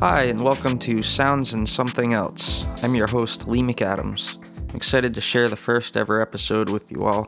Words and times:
Hi, 0.00 0.22
and 0.26 0.44
welcome 0.44 0.78
to 0.78 1.02
Sounds 1.02 1.54
and 1.54 1.68
Something 1.68 2.12
Else. 2.12 2.64
I'm 2.84 2.94
your 2.94 3.08
host, 3.08 3.48
Lee 3.48 3.62
McAdams. 3.62 4.36
I'm 4.70 4.76
excited 4.76 5.12
to 5.14 5.20
share 5.20 5.48
the 5.48 5.56
first 5.56 5.96
ever 5.96 6.22
episode 6.22 6.70
with 6.70 6.92
you 6.92 7.02
all. 7.02 7.26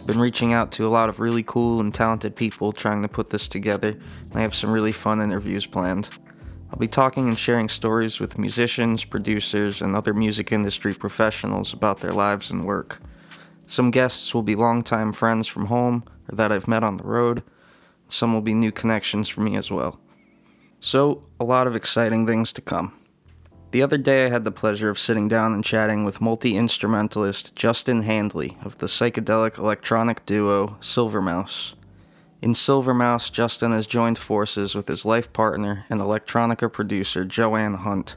I've 0.00 0.06
been 0.06 0.20
reaching 0.20 0.52
out 0.52 0.70
to 0.72 0.86
a 0.86 0.88
lot 0.88 1.08
of 1.08 1.18
really 1.18 1.42
cool 1.42 1.80
and 1.80 1.92
talented 1.92 2.36
people 2.36 2.70
trying 2.70 3.02
to 3.02 3.08
put 3.08 3.30
this 3.30 3.48
together, 3.48 3.88
and 3.88 4.36
I 4.36 4.42
have 4.42 4.54
some 4.54 4.70
really 4.70 4.92
fun 4.92 5.20
interviews 5.20 5.66
planned. 5.66 6.10
I'll 6.70 6.78
be 6.78 6.86
talking 6.86 7.26
and 7.28 7.36
sharing 7.36 7.68
stories 7.68 8.20
with 8.20 8.38
musicians, 8.38 9.04
producers, 9.04 9.82
and 9.82 9.96
other 9.96 10.14
music 10.14 10.52
industry 10.52 10.94
professionals 10.94 11.72
about 11.72 11.98
their 11.98 12.12
lives 12.12 12.52
and 12.52 12.64
work. 12.64 13.00
Some 13.66 13.90
guests 13.90 14.32
will 14.32 14.44
be 14.44 14.54
longtime 14.54 15.12
friends 15.12 15.48
from 15.48 15.66
home 15.66 16.04
or 16.30 16.36
that 16.36 16.52
I've 16.52 16.68
met 16.68 16.84
on 16.84 16.98
the 16.98 17.04
road. 17.04 17.42
Some 18.06 18.32
will 18.32 18.42
be 18.42 18.54
new 18.54 18.70
connections 18.70 19.28
for 19.28 19.40
me 19.40 19.56
as 19.56 19.72
well. 19.72 19.98
So, 20.84 21.22
a 21.38 21.44
lot 21.44 21.68
of 21.68 21.76
exciting 21.76 22.26
things 22.26 22.52
to 22.54 22.60
come. 22.60 22.92
The 23.70 23.82
other 23.82 23.96
day, 23.96 24.26
I 24.26 24.30
had 24.30 24.44
the 24.44 24.50
pleasure 24.50 24.90
of 24.90 24.98
sitting 24.98 25.28
down 25.28 25.52
and 25.52 25.62
chatting 25.62 26.04
with 26.04 26.20
multi 26.20 26.56
instrumentalist 26.56 27.54
Justin 27.54 28.02
Handley 28.02 28.58
of 28.64 28.78
the 28.78 28.88
psychedelic 28.88 29.58
electronic 29.58 30.26
duo 30.26 30.76
Silvermouse. 30.80 31.74
In 32.42 32.52
Silvermouse, 32.52 33.30
Justin 33.30 33.70
has 33.70 33.86
joined 33.86 34.18
forces 34.18 34.74
with 34.74 34.88
his 34.88 35.04
life 35.04 35.32
partner 35.32 35.86
and 35.88 36.00
electronica 36.00 36.70
producer 36.70 37.24
Joanne 37.24 37.74
Hunt. 37.74 38.16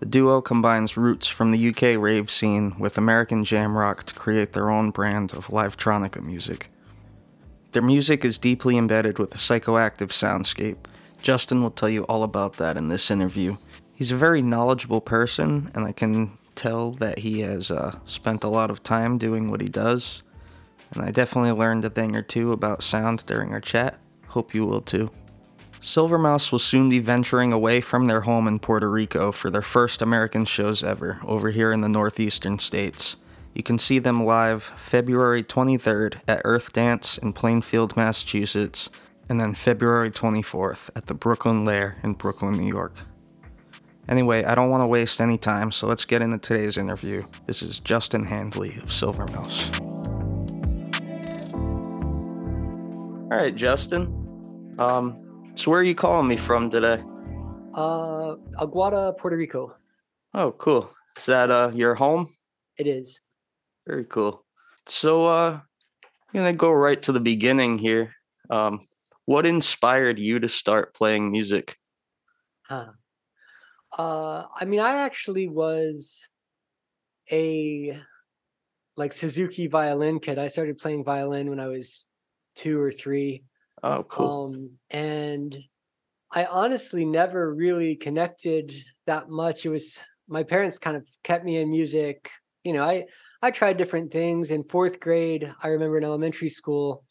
The 0.00 0.06
duo 0.06 0.42
combines 0.42 0.98
roots 0.98 1.28
from 1.28 1.50
the 1.50 1.68
UK 1.70 1.98
rave 1.98 2.30
scene 2.30 2.78
with 2.78 2.98
American 2.98 3.42
jam 3.42 3.74
rock 3.74 4.04
to 4.04 4.14
create 4.14 4.52
their 4.52 4.68
own 4.68 4.90
brand 4.90 5.32
of 5.32 5.46
livetronica 5.46 6.22
music. 6.22 6.68
Their 7.70 7.80
music 7.80 8.22
is 8.22 8.36
deeply 8.36 8.76
embedded 8.76 9.18
with 9.18 9.34
a 9.34 9.38
psychoactive 9.38 10.10
soundscape 10.10 10.84
Justin 11.24 11.62
will 11.62 11.70
tell 11.70 11.88
you 11.88 12.02
all 12.02 12.22
about 12.22 12.58
that 12.58 12.76
in 12.76 12.88
this 12.88 13.10
interview. 13.10 13.56
He's 13.94 14.12
a 14.12 14.16
very 14.16 14.42
knowledgeable 14.42 15.00
person, 15.00 15.70
and 15.74 15.86
I 15.86 15.92
can 15.92 16.36
tell 16.54 16.90
that 16.92 17.20
he 17.20 17.40
has 17.40 17.70
uh, 17.70 17.98
spent 18.04 18.44
a 18.44 18.48
lot 18.48 18.70
of 18.70 18.82
time 18.82 19.16
doing 19.16 19.50
what 19.50 19.62
he 19.62 19.68
does. 19.68 20.22
And 20.92 21.02
I 21.02 21.10
definitely 21.10 21.52
learned 21.52 21.86
a 21.86 21.88
thing 21.88 22.14
or 22.14 22.20
two 22.20 22.52
about 22.52 22.82
sound 22.82 23.24
during 23.24 23.54
our 23.54 23.60
chat. 23.62 23.98
Hope 24.28 24.54
you 24.54 24.66
will 24.66 24.82
too. 24.82 25.10
Silvermouse 25.80 26.52
will 26.52 26.58
soon 26.58 26.90
be 26.90 26.98
venturing 26.98 27.54
away 27.54 27.80
from 27.80 28.06
their 28.06 28.20
home 28.20 28.46
in 28.46 28.58
Puerto 28.58 28.90
Rico 28.90 29.32
for 29.32 29.48
their 29.48 29.62
first 29.62 30.02
American 30.02 30.44
shows 30.44 30.84
ever, 30.84 31.20
over 31.24 31.50
here 31.50 31.72
in 31.72 31.80
the 31.80 31.88
northeastern 31.88 32.58
states. 32.58 33.16
You 33.54 33.62
can 33.62 33.78
see 33.78 33.98
them 33.98 34.26
live 34.26 34.62
February 34.62 35.42
23rd 35.42 36.20
at 36.28 36.42
Earth 36.44 36.74
Dance 36.74 37.16
in 37.16 37.32
Plainfield, 37.32 37.96
Massachusetts, 37.96 38.90
and 39.28 39.40
then 39.40 39.54
February 39.54 40.10
24th 40.10 40.90
at 40.96 41.06
the 41.06 41.14
Brooklyn 41.14 41.64
Lair 41.64 41.96
in 42.02 42.14
Brooklyn, 42.14 42.56
New 42.56 42.66
York. 42.68 42.92
Anyway, 44.08 44.44
I 44.44 44.54
don't 44.54 44.70
want 44.70 44.82
to 44.82 44.86
waste 44.86 45.20
any 45.20 45.38
time, 45.38 45.72
so 45.72 45.86
let's 45.86 46.04
get 46.04 46.20
into 46.20 46.38
today's 46.38 46.76
interview. 46.76 47.24
This 47.46 47.62
is 47.62 47.80
Justin 47.80 48.26
Handley 48.26 48.76
of 48.82 48.90
Silvermouse. 48.90 49.70
All 53.32 53.40
right, 53.40 53.54
Justin. 53.54 54.74
Um, 54.78 55.52
so 55.54 55.70
where 55.70 55.80
are 55.80 55.84
you 55.84 55.94
calling 55.94 56.28
me 56.28 56.36
from 56.36 56.68
today? 56.68 57.02
Uh, 57.72 58.36
Aguada, 58.60 59.16
Puerto 59.16 59.36
Rico. 59.36 59.74
Oh, 60.34 60.52
cool. 60.52 60.90
Is 61.16 61.26
that 61.26 61.50
uh 61.50 61.70
your 61.72 61.94
home? 61.94 62.28
It 62.76 62.86
is. 62.86 63.22
Very 63.86 64.04
cool. 64.04 64.44
So 64.86 65.26
uh, 65.26 65.60
I'm 66.02 66.32
gonna 66.34 66.52
go 66.52 66.72
right 66.72 67.00
to 67.02 67.12
the 67.12 67.20
beginning 67.20 67.78
here. 67.78 68.12
Um, 68.50 68.86
what 69.26 69.46
inspired 69.46 70.18
you 70.18 70.38
to 70.40 70.48
start 70.48 70.94
playing 70.94 71.30
music? 71.30 71.78
Huh. 72.62 72.92
Uh, 73.96 74.44
I 74.54 74.64
mean, 74.64 74.80
I 74.80 75.02
actually 75.02 75.48
was 75.48 76.26
a 77.30 77.98
like 78.96 79.12
Suzuki 79.12 79.66
violin 79.66 80.20
kid. 80.20 80.38
I 80.38 80.48
started 80.48 80.78
playing 80.78 81.04
violin 81.04 81.48
when 81.50 81.60
I 81.60 81.66
was 81.66 82.04
two 82.54 82.80
or 82.80 82.92
three. 82.92 83.44
Oh, 83.82 84.04
cool. 84.04 84.46
Um, 84.46 84.70
and 84.90 85.56
I 86.32 86.46
honestly 86.46 87.04
never 87.04 87.54
really 87.54 87.96
connected 87.96 88.72
that 89.06 89.28
much. 89.28 89.64
It 89.64 89.70
was 89.70 89.98
my 90.28 90.42
parents 90.42 90.78
kind 90.78 90.96
of 90.96 91.06
kept 91.22 91.44
me 91.44 91.58
in 91.58 91.70
music. 91.70 92.30
You 92.62 92.72
know, 92.72 92.82
I 92.82 93.04
I 93.42 93.50
tried 93.50 93.76
different 93.76 94.12
things. 94.12 94.50
In 94.50 94.64
fourth 94.64 95.00
grade, 95.00 95.52
I 95.62 95.68
remember 95.68 95.98
in 95.98 96.04
elementary 96.04 96.48
school, 96.48 97.04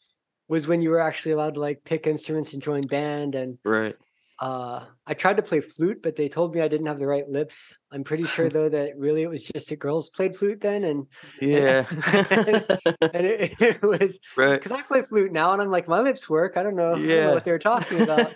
was 0.48 0.66
when 0.66 0.82
you 0.82 0.90
were 0.90 1.00
actually 1.00 1.32
allowed 1.32 1.54
to 1.54 1.60
like 1.60 1.84
pick 1.84 2.06
instruments 2.06 2.52
and 2.52 2.62
join 2.62 2.80
band 2.82 3.34
and 3.34 3.58
right. 3.64 3.96
uh 4.40 4.84
i 5.06 5.14
tried 5.14 5.36
to 5.36 5.42
play 5.42 5.60
flute 5.60 6.02
but 6.02 6.16
they 6.16 6.28
told 6.28 6.54
me 6.54 6.60
i 6.60 6.68
didn't 6.68 6.86
have 6.86 6.98
the 6.98 7.06
right 7.06 7.28
lips. 7.28 7.78
I'm 7.90 8.04
pretty 8.04 8.24
sure 8.24 8.48
though 8.50 8.68
that 8.68 8.98
really 8.98 9.22
it 9.22 9.30
was 9.30 9.44
just 9.44 9.68
that 9.68 9.78
girls 9.78 10.10
played 10.10 10.36
flute 10.36 10.60
then 10.60 10.84
and 10.84 11.06
yeah. 11.40 11.86
and, 12.12 12.26
and 13.14 13.26
it, 13.26 13.54
it, 13.60 13.82
was 13.82 14.18
right. 14.36 14.54
because 14.54 14.72
i 14.72 14.82
play 14.82 15.02
flute 15.02 15.32
now 15.32 15.52
and 15.52 15.62
i'm 15.62 15.70
like 15.70 15.88
my 15.88 16.00
lips 16.00 16.28
work. 16.28 16.56
I 16.56 16.62
don't 16.62 16.76
know, 16.76 16.96
yeah. 16.96 17.16
Don't 17.16 17.26
know 17.26 17.34
what 17.34 17.44
they 17.44 17.52
were 17.52 17.58
talking 17.58 18.00
about. 18.02 18.32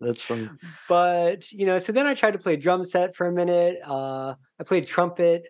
That's 0.00 0.22
funny. 0.22 0.48
But 0.88 1.50
you 1.52 1.66
know 1.66 1.78
so 1.78 1.92
then 1.92 2.06
i 2.06 2.14
tried 2.14 2.32
to 2.32 2.38
play 2.38 2.56
drum 2.56 2.84
set 2.84 3.16
for 3.16 3.26
a 3.26 3.32
minute 3.32 3.78
uh 3.84 4.34
i 4.58 4.64
played 4.64 4.86
trumpet 4.86 5.44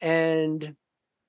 and 0.00 0.74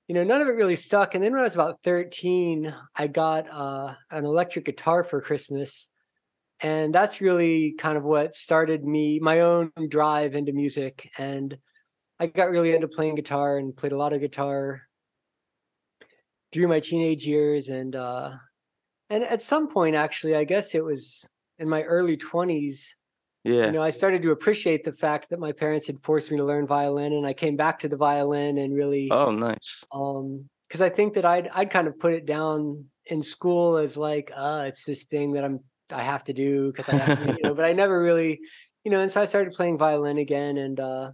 you 0.07 0.15
know, 0.15 0.23
none 0.23 0.41
of 0.41 0.47
it 0.47 0.51
really 0.51 0.75
stuck. 0.75 1.15
And 1.15 1.23
then 1.23 1.31
when 1.31 1.39
I 1.39 1.43
was 1.43 1.55
about 1.55 1.79
13, 1.83 2.73
I 2.95 3.07
got 3.07 3.47
uh, 3.49 3.93
an 4.11 4.25
electric 4.25 4.65
guitar 4.65 5.03
for 5.03 5.21
Christmas. 5.21 5.89
And 6.59 6.93
that's 6.93 7.21
really 7.21 7.75
kind 7.77 7.97
of 7.97 8.03
what 8.03 8.35
started 8.35 8.83
me, 8.83 9.19
my 9.19 9.41
own 9.41 9.71
drive 9.89 10.35
into 10.35 10.51
music. 10.51 11.09
And 11.17 11.57
I 12.19 12.27
got 12.27 12.51
really 12.51 12.75
into 12.75 12.87
playing 12.87 13.15
guitar 13.15 13.57
and 13.57 13.75
played 13.75 13.91
a 13.91 13.97
lot 13.97 14.13
of 14.13 14.21
guitar 14.21 14.81
through 16.51 16.67
my 16.67 16.79
teenage 16.79 17.25
years. 17.25 17.69
And, 17.69 17.95
uh, 17.95 18.31
and 19.09 19.23
at 19.23 19.41
some 19.41 19.67
point, 19.67 19.95
actually, 19.95 20.35
I 20.35 20.43
guess 20.43 20.75
it 20.75 20.83
was 20.83 21.29
in 21.59 21.69
my 21.69 21.83
early 21.83 22.17
20s, 22.17 22.87
yeah. 23.43 23.65
You 23.65 23.71
know, 23.73 23.81
I 23.81 23.89
started 23.89 24.21
to 24.21 24.31
appreciate 24.31 24.83
the 24.83 24.93
fact 24.93 25.29
that 25.29 25.39
my 25.39 25.51
parents 25.51 25.87
had 25.87 26.01
forced 26.01 26.31
me 26.31 26.37
to 26.37 26.45
learn 26.45 26.65
violin 26.65 27.11
and 27.11 27.27
I 27.27 27.33
came 27.33 27.57
back 27.57 27.79
to 27.79 27.89
the 27.89 27.97
violin 27.97 28.57
and 28.57 28.73
really 28.73 29.09
Oh, 29.11 29.31
nice. 29.31 29.83
Um 29.91 30.49
because 30.67 30.81
I 30.81 30.89
think 30.89 31.13
that 31.15 31.25
I'd 31.25 31.49
I'd 31.53 31.69
kind 31.69 31.87
of 31.87 31.99
put 31.99 32.13
it 32.13 32.25
down 32.25 32.85
in 33.07 33.21
school 33.21 33.77
as 33.77 33.97
like, 33.97 34.31
uh, 34.33 34.63
it's 34.67 34.85
this 34.85 35.03
thing 35.03 35.33
that 35.33 35.43
I'm 35.43 35.59
I 35.91 36.01
have 36.03 36.23
to 36.25 36.33
do 36.33 36.71
because 36.71 36.87
I 36.87 36.95
have 36.95 37.23
to, 37.23 37.33
you 37.33 37.39
know, 37.43 37.53
but 37.55 37.65
I 37.65 37.73
never 37.73 38.01
really, 38.01 38.39
you 38.85 38.91
know, 38.91 39.01
and 39.01 39.11
so 39.11 39.21
I 39.21 39.25
started 39.25 39.53
playing 39.53 39.77
violin 39.77 40.17
again 40.17 40.57
and 40.57 40.79
uh 40.79 41.11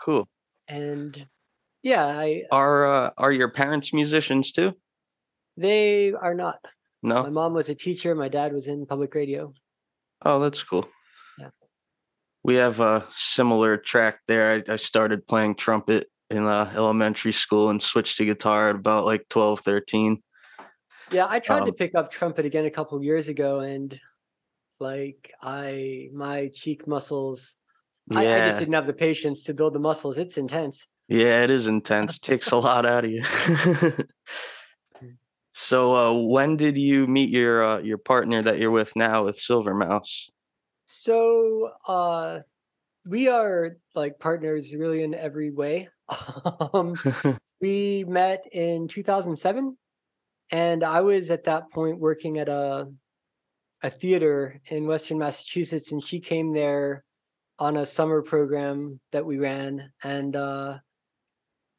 cool. 0.00 0.28
And 0.66 1.26
yeah, 1.82 2.04
I 2.04 2.42
are 2.50 2.86
uh, 2.86 3.10
are 3.16 3.32
your 3.32 3.48
parents 3.48 3.92
musicians 3.92 4.50
too? 4.50 4.76
They 5.56 6.12
are 6.12 6.34
not. 6.34 6.58
No. 7.02 7.22
My 7.22 7.30
mom 7.30 7.54
was 7.54 7.68
a 7.68 7.74
teacher, 7.74 8.14
my 8.14 8.28
dad 8.28 8.52
was 8.52 8.66
in 8.66 8.86
public 8.86 9.14
radio. 9.14 9.54
Oh, 10.22 10.40
that's 10.40 10.62
cool 10.64 10.86
we 12.42 12.54
have 12.56 12.80
a 12.80 13.04
similar 13.12 13.76
track 13.76 14.20
there. 14.28 14.62
I, 14.68 14.72
I 14.72 14.76
started 14.76 15.26
playing 15.26 15.56
trumpet 15.56 16.06
in 16.30 16.46
uh, 16.46 16.72
elementary 16.74 17.32
school 17.32 17.70
and 17.70 17.82
switched 17.82 18.16
to 18.18 18.24
guitar 18.24 18.70
at 18.70 18.76
about 18.76 19.04
like 19.04 19.28
12, 19.28 19.60
13. 19.60 20.22
Yeah, 21.12 21.26
I 21.28 21.40
tried 21.40 21.62
um, 21.62 21.66
to 21.66 21.72
pick 21.72 21.94
up 21.94 22.10
trumpet 22.10 22.46
again 22.46 22.66
a 22.66 22.70
couple 22.70 23.02
years 23.02 23.28
ago 23.28 23.60
and 23.60 23.98
like 24.78 25.32
I 25.42 26.08
my 26.12 26.50
cheek 26.54 26.86
muscles 26.86 27.56
yeah. 28.10 28.20
I, 28.20 28.22
I, 28.22 28.46
just 28.46 28.58
didn't 28.58 28.74
have 28.74 28.86
the 28.86 28.92
patience 28.92 29.44
to 29.44 29.54
build 29.54 29.74
the 29.74 29.78
muscles. 29.78 30.18
It's 30.18 30.36
intense. 30.36 30.88
Yeah, 31.08 31.42
it 31.42 31.50
is 31.50 31.66
intense. 31.66 32.18
Takes 32.18 32.50
a 32.50 32.56
lot 32.56 32.86
out 32.86 33.04
of 33.04 33.10
you. 33.10 33.22
so 35.50 35.96
uh, 35.96 36.26
when 36.26 36.56
did 36.56 36.76
you 36.76 37.06
meet 37.06 37.30
your 37.30 37.62
uh, 37.62 37.78
your 37.78 37.98
partner 37.98 38.42
that 38.42 38.58
you're 38.58 38.70
with 38.70 38.94
now 38.96 39.24
with 39.24 39.38
Silvermouse? 39.38 40.30
So 40.92 41.70
uh 41.86 42.40
we 43.06 43.28
are 43.28 43.76
like 43.94 44.18
partners 44.18 44.74
really 44.74 45.04
in 45.04 45.14
every 45.14 45.50
way. 45.50 45.88
um, 46.74 46.96
we 47.60 48.04
met 48.08 48.44
in 48.50 48.88
2007 48.88 49.76
and 50.50 50.82
I 50.82 51.00
was 51.02 51.30
at 51.30 51.44
that 51.44 51.70
point 51.70 52.00
working 52.00 52.38
at 52.38 52.48
a 52.48 52.88
a 53.82 53.90
theater 53.90 54.60
in 54.66 54.88
Western 54.88 55.18
Massachusetts 55.18 55.92
and 55.92 56.04
she 56.04 56.18
came 56.18 56.52
there 56.52 57.04
on 57.60 57.76
a 57.76 57.86
summer 57.86 58.20
program 58.20 58.98
that 59.12 59.24
we 59.24 59.38
ran 59.38 59.92
and 60.02 60.34
uh 60.34 60.78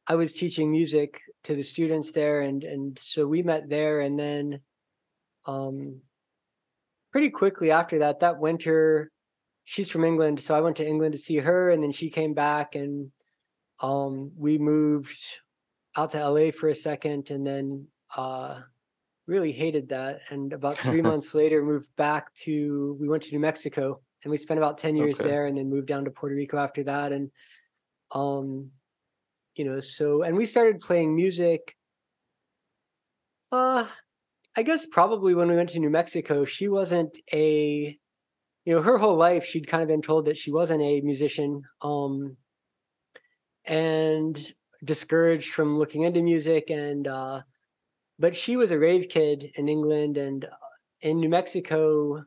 I 0.06 0.14
was 0.14 0.32
teaching 0.32 0.72
music 0.72 1.20
to 1.44 1.54
the 1.54 1.62
students 1.62 2.12
there 2.12 2.40
and 2.40 2.64
and 2.64 2.98
so 2.98 3.26
we 3.26 3.42
met 3.42 3.68
there 3.68 4.00
and 4.00 4.18
then 4.18 4.60
um 5.44 6.00
pretty 7.12 7.30
quickly 7.30 7.70
after 7.70 8.00
that, 8.00 8.20
that 8.20 8.38
winter, 8.38 9.12
she's 9.64 9.90
from 9.90 10.04
England, 10.04 10.40
so 10.40 10.56
I 10.56 10.60
went 10.60 10.76
to 10.78 10.86
England 10.86 11.12
to 11.12 11.18
see 11.18 11.36
her, 11.36 11.70
and 11.70 11.82
then 11.82 11.92
she 11.92 12.10
came 12.10 12.34
back, 12.34 12.74
and 12.74 13.12
um, 13.80 14.32
we 14.36 14.58
moved 14.58 15.22
out 15.96 16.10
to 16.12 16.28
LA 16.28 16.50
for 16.50 16.68
a 16.68 16.74
second, 16.74 17.30
and 17.30 17.46
then 17.46 17.86
uh, 18.16 18.60
really 19.26 19.52
hated 19.52 19.90
that. 19.90 20.20
And 20.30 20.52
about 20.52 20.78
three 20.78 21.02
months 21.02 21.34
later, 21.34 21.62
moved 21.62 21.94
back 21.96 22.34
to. 22.44 22.96
We 22.98 23.08
went 23.08 23.24
to 23.24 23.32
New 23.32 23.40
Mexico, 23.40 24.00
and 24.24 24.30
we 24.30 24.36
spent 24.36 24.58
about 24.58 24.78
10 24.78 24.96
years 24.96 25.16
Okay. 25.16 25.28
there 25.28 25.46
and 25.46 25.56
then 25.56 25.68
moved 25.68 25.88
down 25.88 26.04
to 26.04 26.10
Puerto 26.10 26.34
Rico 26.34 26.56
after 26.58 26.84
that. 26.84 27.12
And, 27.12 27.30
um, 28.12 28.70
you 29.54 29.64
know, 29.64 29.80
so, 29.80 30.22
and 30.22 30.36
we 30.36 30.46
started 30.46 30.80
playing 30.80 31.14
music. 31.14 31.76
Uh, 33.50 33.86
I 34.56 34.62
guess 34.62 34.86
probably 34.86 35.34
when 35.34 35.48
we 35.48 35.56
went 35.56 35.70
to 35.70 35.78
New 35.78 35.90
Mexico, 35.90 36.44
she 36.44 36.68
wasn't 36.68 37.16
a, 37.32 37.98
you 38.64 38.74
know, 38.74 38.82
her 38.82 38.98
whole 38.98 39.16
life 39.16 39.44
she'd 39.44 39.66
kind 39.66 39.82
of 39.82 39.88
been 39.88 40.02
told 40.02 40.26
that 40.26 40.36
she 40.36 40.52
wasn't 40.52 40.82
a 40.82 41.00
musician. 41.00 41.62
Um, 41.80 42.36
and 43.64 44.54
discouraged 44.84 45.52
from 45.52 45.78
looking 45.78 46.02
into 46.02 46.22
music 46.22 46.70
and 46.70 47.06
uh 47.06 47.40
but 48.18 48.36
she 48.36 48.56
was 48.56 48.70
a 48.70 48.78
rave 48.78 49.08
kid 49.08 49.50
in 49.56 49.68
England 49.68 50.16
and 50.16 50.44
uh, 50.44 50.48
in 51.00 51.20
New 51.20 51.28
Mexico 51.28 52.22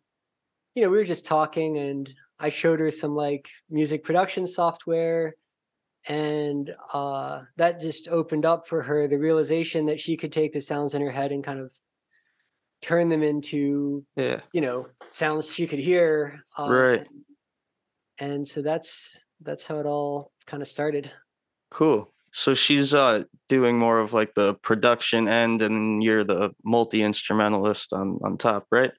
you 0.74 0.84
know 0.84 0.90
we 0.90 0.98
were 0.98 1.04
just 1.04 1.26
talking 1.26 1.78
and 1.78 2.10
I 2.40 2.50
showed 2.50 2.80
her 2.80 2.92
some 2.92 3.16
like 3.16 3.50
music 3.70 4.04
production 4.04 4.48
software 4.48 5.36
and 6.08 6.72
uh 6.94 7.42
that 7.58 7.82
just 7.82 8.08
opened 8.08 8.46
up 8.46 8.68
for 8.68 8.82
her 8.84 9.08
the 9.08 9.18
realization 9.18 9.88
that 9.88 10.00
she 10.00 10.16
could 10.16 10.32
take 10.32 10.54
the 10.54 10.62
sounds 10.62 10.94
in 10.94 11.02
her 11.02 11.12
head 11.12 11.32
and 11.32 11.44
kind 11.44 11.60
of 11.60 11.74
turn 12.82 13.10
them 13.10 13.24
into 13.24 14.06
Yeah. 14.16 14.42
you 14.54 14.62
know 14.62 14.88
sounds 15.10 15.54
she 15.54 15.68
could 15.68 15.80
hear 15.80 16.40
uh, 16.58 16.70
Right. 16.70 17.08
and, 18.20 18.30
and 18.32 18.48
so 18.48 18.62
that's 18.62 19.26
that's 19.42 19.66
how 19.66 19.80
it 19.80 19.86
all 19.86 20.32
kind 20.46 20.62
of 20.62 20.70
started 20.70 21.12
Cool. 21.72 22.14
So 22.32 22.54
she's 22.54 22.94
uh 22.94 23.24
doing 23.50 23.78
more 23.80 24.00
of 24.00 24.14
like 24.14 24.34
the 24.36 24.54
production 24.56 25.28
end 25.28 25.62
and 25.62 26.04
you're 26.04 26.24
the 26.24 26.52
multi 26.64 27.02
instrumentalist 27.02 27.92
on 27.94 28.20
on 28.24 28.38
top, 28.38 28.68
right? 28.72 28.92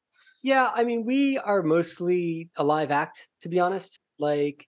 Yeah, 0.42 0.70
I 0.74 0.84
mean, 0.84 1.04
we 1.04 1.38
are 1.38 1.62
mostly 1.62 2.50
a 2.56 2.64
live 2.64 2.90
act, 2.90 3.28
to 3.42 3.48
be 3.48 3.58
honest. 3.60 3.98
Like, 4.18 4.66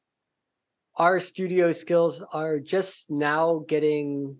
our 0.96 1.20
studio 1.20 1.72
skills 1.72 2.22
are 2.32 2.58
just 2.58 3.10
now 3.10 3.64
getting 3.68 4.38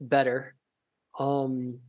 better. 0.00 0.54
Um, 1.18 1.80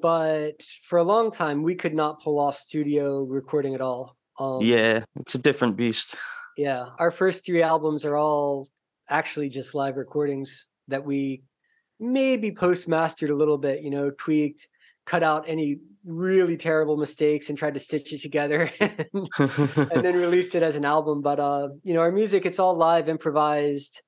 but 0.00 0.62
for 0.84 0.98
a 0.98 1.04
long 1.04 1.30
time, 1.30 1.62
we 1.62 1.74
could 1.74 1.94
not 1.94 2.22
pull 2.22 2.38
off 2.40 2.56
studio 2.58 3.22
recording 3.22 3.74
at 3.74 3.80
all. 3.80 4.16
Um, 4.38 4.58
Yeah, 4.62 5.04
it's 5.16 5.34
a 5.34 5.38
different 5.38 5.76
beast. 5.76 6.14
yeah. 6.56 6.86
Our 6.98 7.10
first 7.10 7.44
three 7.44 7.62
albums 7.62 8.04
are 8.04 8.16
all 8.16 8.68
actually 9.08 9.48
just 9.50 9.74
live 9.74 9.96
recordings 9.96 10.66
that 10.88 11.04
we 11.04 11.42
maybe 12.00 12.50
post 12.52 12.88
mastered 12.88 13.30
a 13.30 13.36
little 13.36 13.58
bit, 13.58 13.82
you 13.82 13.90
know, 13.90 14.10
tweaked, 14.10 14.66
cut 15.06 15.22
out 15.22 15.44
any 15.48 15.78
really 16.04 16.56
terrible 16.56 16.96
mistakes 16.96 17.48
and 17.48 17.56
tried 17.58 17.74
to 17.74 17.80
stitch 17.80 18.12
it 18.12 18.22
together 18.22 18.70
and, 18.80 19.06
and 19.12 19.28
then 20.04 20.16
released 20.16 20.54
it 20.54 20.62
as 20.62 20.74
an 20.76 20.84
album. 20.84 21.20
But 21.22 21.38
uh, 21.38 21.68
you 21.84 21.94
know, 21.94 22.00
our 22.00 22.10
music, 22.12 22.46
it's 22.46 22.58
all 22.58 22.74
live 22.74 23.08
improvised. 23.08 24.00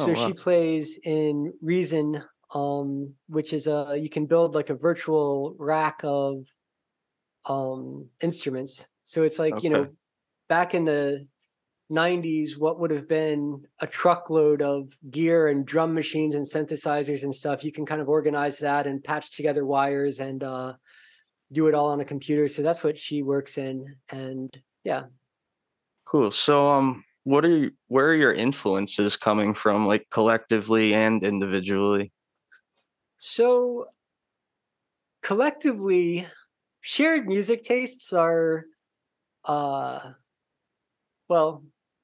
Oh, 0.00 0.06
So 0.06 0.12
wow. 0.12 0.26
she 0.26 0.32
plays 0.34 0.98
in 1.04 1.52
Reason, 1.62 2.22
um, 2.54 3.14
which 3.28 3.52
is 3.52 3.66
a 3.66 3.96
you 4.00 4.08
can 4.08 4.26
build 4.26 4.54
like 4.54 4.70
a 4.70 4.74
virtual 4.74 5.54
rack 5.58 6.00
of 6.04 6.44
um 7.46 8.08
instruments. 8.20 8.88
So 9.04 9.22
it's 9.22 9.38
like, 9.38 9.62
you 9.62 9.70
know, 9.70 9.88
back 10.48 10.74
in 10.74 10.84
the 10.84 11.26
90s 11.90 12.58
what 12.58 12.78
would 12.78 12.90
have 12.90 13.08
been 13.08 13.62
a 13.80 13.86
truckload 13.86 14.60
of 14.60 14.92
gear 15.10 15.48
and 15.48 15.64
drum 15.64 15.94
machines 15.94 16.34
and 16.34 16.46
synthesizers 16.46 17.22
and 17.22 17.34
stuff 17.34 17.64
you 17.64 17.72
can 17.72 17.86
kind 17.86 18.02
of 18.02 18.10
organize 18.10 18.58
that 18.58 18.86
and 18.86 19.02
patch 19.02 19.34
together 19.34 19.64
wires 19.64 20.20
and 20.20 20.44
uh 20.44 20.74
do 21.50 21.66
it 21.66 21.72
all 21.72 21.88
on 21.88 22.02
a 22.02 22.04
computer 22.04 22.46
so 22.46 22.60
that's 22.60 22.84
what 22.84 22.98
she 22.98 23.22
works 23.22 23.56
in 23.56 23.96
and 24.10 24.60
yeah 24.84 25.04
Cool. 26.08 26.30
So 26.30 26.72
um 26.72 27.04
what 27.24 27.44
are 27.44 27.48
you, 27.48 27.70
where 27.88 28.06
are 28.06 28.14
your 28.14 28.32
influences 28.32 29.14
coming 29.14 29.52
from 29.52 29.86
like 29.86 30.06
collectively 30.10 30.94
and 30.94 31.22
individually? 31.22 32.10
So 33.18 33.88
collectively 35.22 36.26
shared 36.80 37.26
music 37.26 37.62
tastes 37.64 38.12
are 38.12 38.64
uh 39.44 40.12
well 41.28 41.62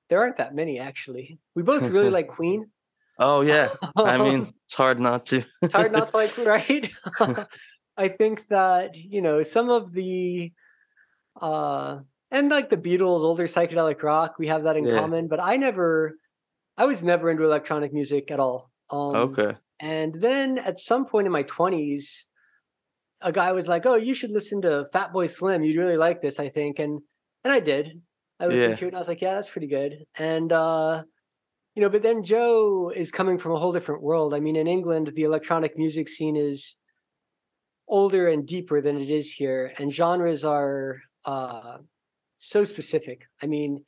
there 0.08 0.20
aren't 0.20 0.36
that 0.36 0.54
many 0.54 0.78
actually 0.78 1.38
we 1.54 1.62
both 1.62 1.88
really 1.90 2.10
like 2.10 2.28
queen 2.28 2.70
Oh 3.16 3.42
yeah. 3.42 3.70
I 3.96 4.18
mean, 4.18 4.52
it's 4.64 4.74
hard 4.74 4.98
not 4.98 5.26
to. 5.26 5.44
it's 5.62 5.72
hard 5.72 5.92
not 5.92 6.08
to 6.08 6.16
like 6.16 6.36
right 6.38 6.92
i 7.96 8.08
think 8.08 8.48
that 8.48 8.96
you 8.96 9.22
know 9.22 9.42
some 9.44 9.70
of 9.70 9.92
the 9.92 10.52
uh 11.40 11.98
and 12.32 12.50
like 12.50 12.70
the 12.70 12.76
beatles 12.76 13.20
older 13.20 13.44
psychedelic 13.44 14.02
rock 14.02 14.34
we 14.38 14.48
have 14.48 14.64
that 14.64 14.76
in 14.76 14.84
Yeah. 14.86 14.94
common 14.94 15.28
but 15.28 15.40
i 15.40 15.56
never 15.56 16.14
i 16.76 16.84
was 16.84 17.04
never 17.04 17.30
into 17.30 17.44
electronic 17.44 17.92
music 17.92 18.30
at 18.32 18.40
all 18.40 18.70
um 18.90 19.14
Okay. 19.16 19.56
And 19.80 20.14
then 20.20 20.58
at 20.58 20.78
some 20.80 21.04
point 21.06 21.26
in 21.26 21.32
my 21.32 21.42
20s 21.44 22.24
a 23.20 23.32
guy 23.32 23.52
was 23.52 23.68
like 23.68 23.86
oh 23.86 23.94
you 23.94 24.14
should 24.14 24.30
listen 24.30 24.60
to 24.62 24.86
fatboy 24.94 25.28
slim. 25.30 25.62
You'd 25.64 25.78
really 25.78 25.96
like 25.96 26.20
this 26.22 26.38
i 26.38 26.48
think. 26.48 26.78
And 26.78 27.00
and 27.42 27.52
i 27.52 27.60
did. 27.60 28.00
I 28.40 28.46
listened 28.46 28.70
Yeah. 28.70 28.76
to 28.76 28.84
it 28.84 28.88
and 28.88 28.96
i 28.96 28.98
was 28.98 29.08
like 29.08 29.20
yeah 29.22 29.34
that's 29.34 29.48
pretty 29.48 29.66
good. 29.68 30.04
And 30.16 30.52
uh 30.52 31.02
you 31.74 31.82
know 31.82 31.88
but 31.88 32.02
then 32.02 32.22
joe 32.22 32.92
is 32.94 33.10
coming 33.10 33.38
from 33.38 33.52
a 33.52 33.56
whole 33.58 33.72
different 33.72 34.02
world. 34.02 34.34
I 34.34 34.40
mean 34.40 34.56
in 34.56 34.66
england 34.66 35.12
the 35.14 35.22
electronic 35.24 35.76
music 35.78 36.08
scene 36.08 36.36
is 36.36 36.76
older 37.88 38.28
and 38.28 38.46
deeper 38.46 38.80
than 38.80 38.96
it 39.00 39.10
is 39.10 39.32
here. 39.32 39.72
And 39.78 39.92
genres 39.92 40.44
are 40.44 41.00
uh 41.24 41.78
so 42.36 42.64
specific. 42.64 43.22
I 43.42 43.46
mean 43.46 43.84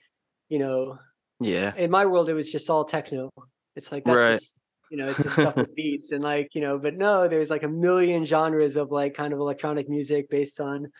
you 0.48 0.58
know 0.58 0.98
Yeah. 1.40 1.74
in 1.76 1.90
my 1.90 2.06
world 2.06 2.28
it 2.28 2.34
was 2.34 2.50
just 2.50 2.70
all 2.70 2.84
techno. 2.84 3.30
It's 3.74 3.92
like 3.92 4.04
that's 4.04 4.16
Right. 4.16 4.34
just 4.34 4.56
you 4.90 4.96
know 4.96 5.08
it's 5.08 5.22
just 5.22 5.36
stuff 5.36 5.56
with 5.56 5.74
beats 5.74 6.12
and 6.12 6.22
like 6.22 6.54
you 6.54 6.60
know 6.60 6.78
but 6.78 6.94
no 6.94 7.28
there's 7.28 7.50
like 7.50 7.62
a 7.62 7.68
million 7.68 8.24
genres 8.24 8.76
of 8.76 8.90
like 8.90 9.14
kind 9.14 9.32
of 9.32 9.38
electronic 9.38 9.88
music 9.88 10.28
based 10.30 10.60
on 10.60 10.90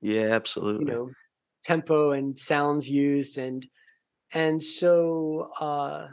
Yeah, 0.00 0.32
absolutely. 0.32 0.86
you 0.86 0.92
know 0.92 1.10
tempo 1.64 2.12
and 2.12 2.38
sounds 2.38 2.88
used 2.88 3.38
and 3.38 3.66
and 4.32 4.62
so 4.62 5.50
uh 5.60 6.08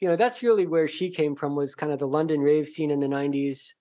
you 0.00 0.08
know 0.08 0.16
that's 0.16 0.42
really 0.42 0.66
where 0.66 0.88
she 0.88 1.10
came 1.10 1.34
from 1.34 1.56
was 1.56 1.74
kind 1.74 1.92
of 1.92 1.98
the 1.98 2.06
london 2.06 2.40
rave 2.40 2.68
scene 2.68 2.90
in 2.90 3.00
the 3.00 3.08
90s 3.08 3.74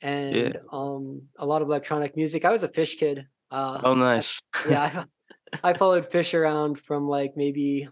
and 0.00 0.58
um 0.72 1.22
a 1.38 1.46
lot 1.46 1.62
of 1.62 1.68
electronic 1.68 2.16
music 2.16 2.44
i 2.44 2.50
was 2.50 2.62
a 2.62 2.68
Phish 2.68 2.98
kid 2.98 3.26
uh 3.50 3.80
Oh 3.84 3.94
nice. 3.94 4.40
yeah 4.68 5.04
I, 5.62 5.70
I 5.70 5.74
followed 5.74 6.10
Phish 6.10 6.34
around 6.34 6.80
from 6.80 7.08
like 7.08 7.32
maybe 7.36 7.88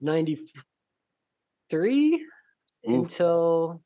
93 0.00 2.26
Until 2.84 3.82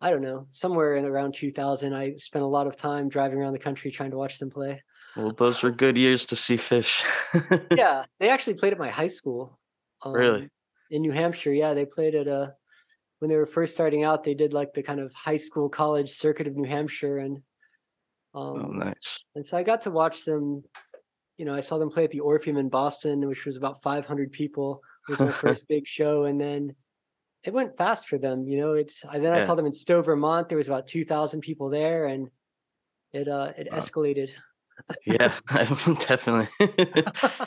i 0.00 0.10
don't 0.10 0.22
know 0.22 0.46
somewhere 0.50 0.96
in 0.96 1.04
around 1.04 1.34
2000 1.34 1.94
i 1.94 2.14
spent 2.16 2.44
a 2.44 2.48
lot 2.48 2.66
of 2.66 2.76
time 2.76 3.08
driving 3.08 3.38
around 3.38 3.52
the 3.54 3.58
country 3.58 3.90
trying 3.90 4.10
to 4.10 4.16
watch 4.16 4.38
them 4.38 4.50
play 4.50 4.82
Well, 5.16 5.30
those 5.32 5.62
were 5.62 5.70
good 5.70 5.96
years 5.96 6.26
to 6.26 6.36
see 6.36 6.56
Phish. 6.56 7.02
yeah 7.76 8.04
they 8.20 8.28
actually 8.28 8.54
played 8.54 8.72
at 8.72 8.78
my 8.78 8.90
high 8.90 9.06
school 9.08 9.58
Really? 10.04 10.42
um, 10.42 10.50
in 10.90 11.02
new 11.02 11.12
hampshire 11.12 11.52
yeah 11.52 11.72
they 11.74 11.86
played 11.86 12.14
at 12.14 12.26
a 12.26 12.54
when 13.20 13.30
they 13.30 13.36
were 13.36 13.46
first 13.46 13.72
starting 13.72 14.04
out 14.04 14.24
they 14.24 14.34
did 14.34 14.52
like 14.52 14.74
the 14.74 14.82
kind 14.82 15.00
of 15.00 15.12
high 15.14 15.36
school 15.38 15.68
college 15.68 16.10
circuit 16.10 16.46
of 16.46 16.54
new 16.56 16.68
hampshire 16.68 17.18
and 17.18 17.36
um 18.34 18.64
Oh 18.66 18.70
nice. 18.72 19.24
And 19.36 19.46
so 19.46 19.56
I 19.56 19.62
got 19.62 19.82
to 19.82 19.90
watch 19.90 20.24
them. 20.24 20.64
You 21.38 21.44
know, 21.44 21.54
I 21.54 21.60
saw 21.60 21.78
them 21.78 21.88
play 21.90 22.04
at 22.04 22.10
the 22.10 22.20
Orpheum 22.20 22.56
in 22.56 22.68
Boston, 22.68 23.26
which 23.28 23.44
was 23.46 23.56
about 23.56 23.80
500 23.82 24.30
people. 24.32 24.80
It 25.08 25.12
was 25.12 25.20
my 25.20 25.30
first 25.44 25.66
big 25.68 25.86
show, 25.86 26.24
and 26.24 26.40
then 26.40 26.74
it 27.44 27.52
went 27.52 27.76
fast 27.76 28.08
for 28.08 28.18
them. 28.18 28.48
You 28.48 28.58
know, 28.58 28.72
it's. 28.72 29.04
I, 29.04 29.18
then 29.18 29.32
I 29.32 29.44
saw 29.44 29.54
them 29.54 29.66
in 29.66 29.72
Stowe, 29.72 30.02
Vermont. 30.02 30.48
There 30.48 30.58
was 30.58 30.68
about 30.68 30.86
2,000 30.86 31.40
people 31.40 31.68
there, 31.70 32.06
and 32.06 32.28
it 33.12 33.28
uh 33.28 33.52
it 33.56 33.68
Wow. 33.70 33.78
escalated. 33.78 34.30
Yeah, 35.06 35.32
definitely. 36.08 36.48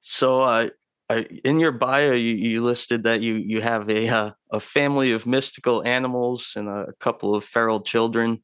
so, 0.00 0.40
uh, 0.42 0.68
I, 1.10 1.22
in 1.44 1.60
your 1.60 1.72
bio, 1.72 2.12
you, 2.12 2.34
you 2.34 2.62
listed 2.62 3.02
that 3.04 3.20
you 3.20 3.34
you 3.36 3.60
have 3.60 3.88
a 3.90 4.08
uh, 4.08 4.30
a 4.50 4.60
family 4.60 5.12
of 5.12 5.26
mystical 5.26 5.84
animals 5.86 6.54
and 6.56 6.68
a 6.68 6.92
couple 6.98 7.34
of 7.34 7.44
feral 7.44 7.80
children. 7.82 8.42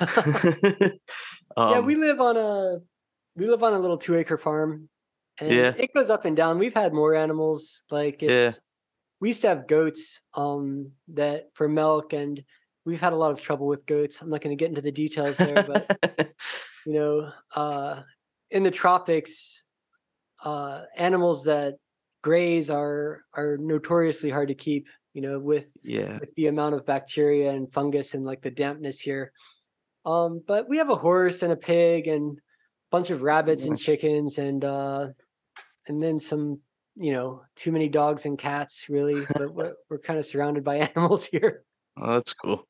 yeah, 0.00 0.90
Um, 1.56 1.86
we 1.86 1.96
live 1.96 2.20
on 2.20 2.36
a 2.36 2.78
we 3.34 3.46
live 3.48 3.62
on 3.62 3.72
a 3.72 3.78
little 3.78 3.98
two 3.98 4.16
acre 4.16 4.36
farm, 4.38 4.88
and 5.38 5.50
Yeah. 5.50 5.72
it 5.76 5.92
goes 5.94 6.10
up 6.10 6.24
and 6.24 6.36
down. 6.36 6.58
We've 6.58 6.74
had 6.74 6.92
more 6.92 7.14
animals. 7.14 7.82
Like 7.90 8.22
it's 8.22 8.32
Yeah. 8.32 8.52
We 9.20 9.28
used 9.28 9.42
to 9.42 9.48
have 9.48 9.66
goats 9.66 10.20
um 10.34 10.92
that 11.08 11.46
for 11.54 11.68
milk, 11.68 12.12
and 12.12 12.42
we've 12.84 13.00
had 13.00 13.12
a 13.12 13.16
lot 13.16 13.32
of 13.32 13.40
trouble 13.40 13.66
with 13.66 13.86
goats. 13.86 14.20
I'm 14.20 14.30
not 14.30 14.42
going 14.42 14.56
to 14.56 14.60
get 14.60 14.68
into 14.68 14.82
the 14.82 14.92
details 14.92 15.36
there, 15.36 15.62
but 15.62 16.34
you 16.86 16.92
know 16.92 17.30
uh 17.54 18.02
in 18.50 18.62
the 18.62 18.70
tropics 18.70 19.64
uh 20.44 20.82
animals 20.96 21.44
that 21.44 21.74
graze 22.22 22.70
are 22.70 23.22
are 23.34 23.56
notoriously 23.58 24.30
hard 24.30 24.48
to 24.48 24.54
keep 24.54 24.88
you 25.14 25.22
know 25.22 25.38
with 25.38 25.66
yeah, 25.82 26.18
with 26.18 26.34
the 26.34 26.46
amount 26.48 26.74
of 26.74 26.86
bacteria 26.86 27.50
and 27.50 27.72
fungus 27.72 28.14
and 28.14 28.24
like 28.24 28.42
the 28.42 28.50
dampness 28.50 29.00
here. 29.00 29.32
Um 30.04 30.42
but 30.46 30.68
we 30.68 30.76
have 30.76 30.90
a 30.90 30.94
horse 30.94 31.42
and 31.42 31.52
a 31.52 31.56
pig 31.56 32.06
and 32.06 32.38
a 32.38 32.40
bunch 32.90 33.10
of 33.10 33.22
rabbits 33.22 33.64
and 33.64 33.78
chickens 33.78 34.38
and 34.38 34.64
uh 34.64 35.08
and 35.88 36.02
then 36.02 36.18
some 36.18 36.60
you 36.96 37.12
know 37.12 37.42
too 37.54 37.72
many 37.72 37.88
dogs 37.88 38.24
and 38.26 38.38
cats 38.38 38.88
really 38.88 39.26
but 39.34 39.52
we're, 39.52 39.74
we're 39.90 39.98
kind 39.98 40.18
of 40.18 40.26
surrounded 40.26 40.64
by 40.64 40.76
animals 40.96 41.24
here 41.26 41.64
Oh, 41.98 42.14
that's 42.14 42.32
cool. 42.34 42.66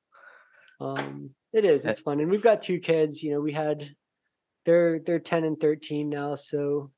um 0.81 1.31
it 1.53 1.65
is 1.65 1.85
Eh 1.85 1.91
it's 1.91 2.01
fun 2.01 2.21
and 2.21 2.31
we've 2.31 2.43
got 2.43 2.63
two 2.63 2.79
kids 2.79 3.23
you 3.23 3.33
know 3.33 3.41
we 3.41 3.53
had 3.53 3.89
they're 4.65 4.99
they're 5.01 5.19
10 5.21 5.45
and 5.45 5.61
13 5.61 6.09
now 6.09 6.35
so 6.35 6.91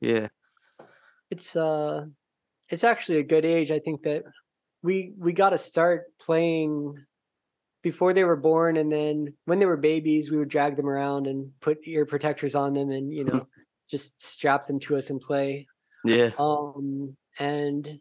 Yeah. 0.00 0.28
it's 1.30 1.54
uh 1.56 2.04
it's 2.68 2.84
actually 2.84 3.18
a 3.18 3.22
good 3.24 3.44
age 3.44 3.70
i 3.70 3.78
think 3.78 4.02
that 4.02 4.24
we 4.82 5.12
we 5.16 5.32
got 5.32 5.50
to 5.50 5.58
start 5.58 6.04
playing 6.20 6.94
before 7.82 8.12
they 8.12 8.24
were 8.24 8.36
born 8.36 8.76
and 8.76 8.90
then 8.92 9.34
when 9.44 9.58
they 9.58 9.66
were 9.66 9.76
babies 9.76 10.30
we 10.30 10.36
would 10.36 10.48
drag 10.48 10.76
them 10.76 10.88
around 10.88 11.26
and 11.26 11.50
put 11.60 11.78
ear 11.84 12.06
protectors 12.06 12.54
on 12.54 12.74
them 12.74 12.90
and 12.90 13.12
you 13.12 13.24
know 13.28 13.46
just 13.90 14.20
strap 14.22 14.66
them 14.66 14.80
to 14.80 14.96
us 14.96 15.10
and 15.10 15.20
play 15.20 15.66
Yeah. 16.04 16.30
um 16.38 17.16
and 17.38 18.00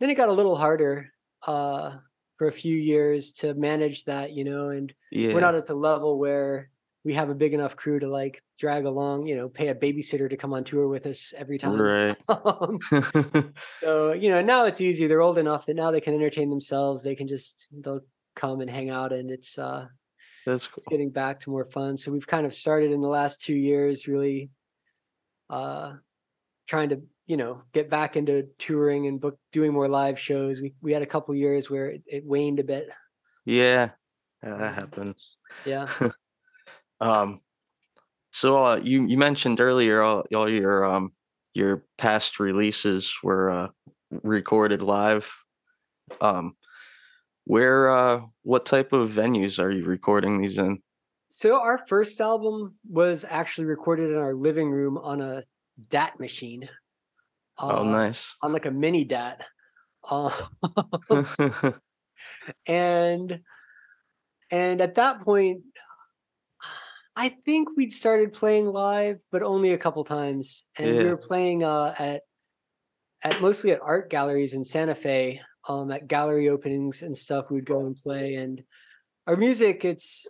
then 0.00 0.10
it 0.10 0.14
got 0.14 0.28
a 0.28 0.32
little 0.32 0.56
harder 0.56 1.10
uh 1.46 1.96
for 2.38 2.48
a 2.48 2.52
few 2.52 2.76
years 2.76 3.32
to 3.32 3.54
manage 3.54 4.04
that 4.04 4.32
you 4.32 4.44
know 4.44 4.68
and 4.70 4.92
we're 5.34 5.40
not 5.40 5.54
at 5.54 5.66
the 5.66 5.74
level 5.74 6.18
where 6.18 6.70
we 7.04 7.14
have 7.14 7.30
a 7.30 7.34
big 7.34 7.54
enough 7.54 7.76
crew 7.76 7.98
to 8.00 8.08
like 8.08 8.42
drag 8.58 8.84
along 8.84 9.26
you 9.26 9.36
know 9.36 9.48
pay 9.48 9.68
a 9.68 9.74
babysitter 9.74 10.28
to 10.28 10.36
come 10.36 10.52
on 10.52 10.64
tour 10.64 10.88
with 10.88 11.06
us 11.06 11.32
every 11.36 11.56
time 11.58 11.80
Right. 11.80 12.16
um, 12.28 12.78
so 13.80 14.12
you 14.12 14.28
know 14.30 14.42
now 14.42 14.64
it's 14.66 14.80
easy 14.80 15.06
they're 15.06 15.22
old 15.22 15.38
enough 15.38 15.66
that 15.66 15.76
now 15.76 15.90
they 15.90 16.00
can 16.00 16.14
entertain 16.14 16.50
themselves 16.50 17.02
they 17.02 17.14
can 17.14 17.28
just 17.28 17.68
they'll 17.82 18.00
come 18.34 18.60
and 18.60 18.68
hang 18.70 18.90
out 18.90 19.12
and 19.12 19.30
it's 19.30 19.56
uh 19.58 19.86
That's 20.44 20.66
cool. 20.66 20.78
it's 20.78 20.88
getting 20.88 21.10
back 21.10 21.40
to 21.40 21.50
more 21.50 21.64
fun 21.64 21.96
so 21.96 22.12
we've 22.12 22.26
kind 22.26 22.44
of 22.44 22.52
started 22.52 22.92
in 22.92 23.00
the 23.00 23.08
last 23.08 23.40
two 23.40 23.54
years 23.54 24.06
really 24.08 24.50
uh 25.48 25.94
trying 26.66 26.88
to 26.90 27.02
you 27.26 27.36
know 27.36 27.62
get 27.72 27.90
back 27.90 28.16
into 28.16 28.48
touring 28.58 29.06
and 29.06 29.20
book 29.20 29.38
doing 29.52 29.72
more 29.72 29.88
live 29.88 30.18
shows 30.18 30.60
we 30.60 30.74
we 30.80 30.92
had 30.92 31.02
a 31.02 31.06
couple 31.06 31.34
years 31.34 31.68
where 31.68 31.86
it, 31.86 32.02
it 32.06 32.24
waned 32.24 32.60
a 32.60 32.64
bit 32.64 32.88
Yeah. 33.44 33.90
Yeah, 34.42 34.56
that 34.58 34.74
happens. 34.74 35.38
yeah 35.64 35.88
Um, 37.00 37.40
so 38.30 38.56
uh, 38.56 38.76
you 38.82 39.06
you 39.06 39.18
mentioned 39.18 39.60
earlier 39.60 40.02
all, 40.02 40.24
all 40.34 40.48
your 40.48 40.84
um 40.84 41.10
your 41.54 41.84
past 41.98 42.38
releases 42.38 43.14
were 43.22 43.50
uh, 43.50 43.68
recorded 44.22 44.82
live. 44.82 45.34
Um, 46.20 46.56
where 47.44 47.90
uh, 47.90 48.22
what 48.42 48.66
type 48.66 48.92
of 48.92 49.10
venues 49.10 49.62
are 49.62 49.70
you 49.70 49.84
recording 49.84 50.40
these 50.40 50.58
in? 50.58 50.82
so 51.28 51.60
our 51.60 51.80
first 51.88 52.20
album 52.20 52.76
was 52.88 53.24
actually 53.28 53.66
recorded 53.66 54.10
in 54.10 54.16
our 54.16 54.34
living 54.34 54.70
room 54.70 54.96
on 54.96 55.20
a 55.20 55.42
dat 55.88 56.18
machine 56.20 56.68
Oh, 57.58 57.68
uh 57.68 57.84
nice. 57.84 58.34
on 58.42 58.52
like 58.52 58.66
a 58.66 58.70
mini 58.70 59.04
dat 59.04 59.44
uh, 60.10 60.30
and 62.66 63.40
and 64.50 64.80
at 64.80 64.94
that 64.96 65.20
point 65.20 65.62
i 67.16 67.28
think 67.44 67.68
we'd 67.76 67.92
started 67.92 68.32
playing 68.32 68.66
live 68.66 69.18
but 69.32 69.42
only 69.42 69.72
a 69.72 69.78
couple 69.78 70.04
times 70.04 70.66
and 70.76 70.98
we 70.98 71.04
were 71.04 71.16
playing 71.16 71.64
uh 71.64 71.94
at 71.98 72.22
at 73.22 73.40
mostly 73.40 73.72
at 73.72 73.80
art 73.82 74.10
galleries 74.10 74.52
in 74.52 74.64
santa 74.64 74.94
fe 74.94 75.40
um 75.68 75.90
at 75.90 76.06
gallery 76.06 76.48
openings 76.48 77.02
and 77.02 77.16
stuff 77.16 77.50
we'd 77.50 77.66
go 77.66 77.86
and 77.86 77.96
play 77.96 78.34
and 78.34 78.62
our 79.26 79.36
music 79.36 79.84
it's 79.84 80.26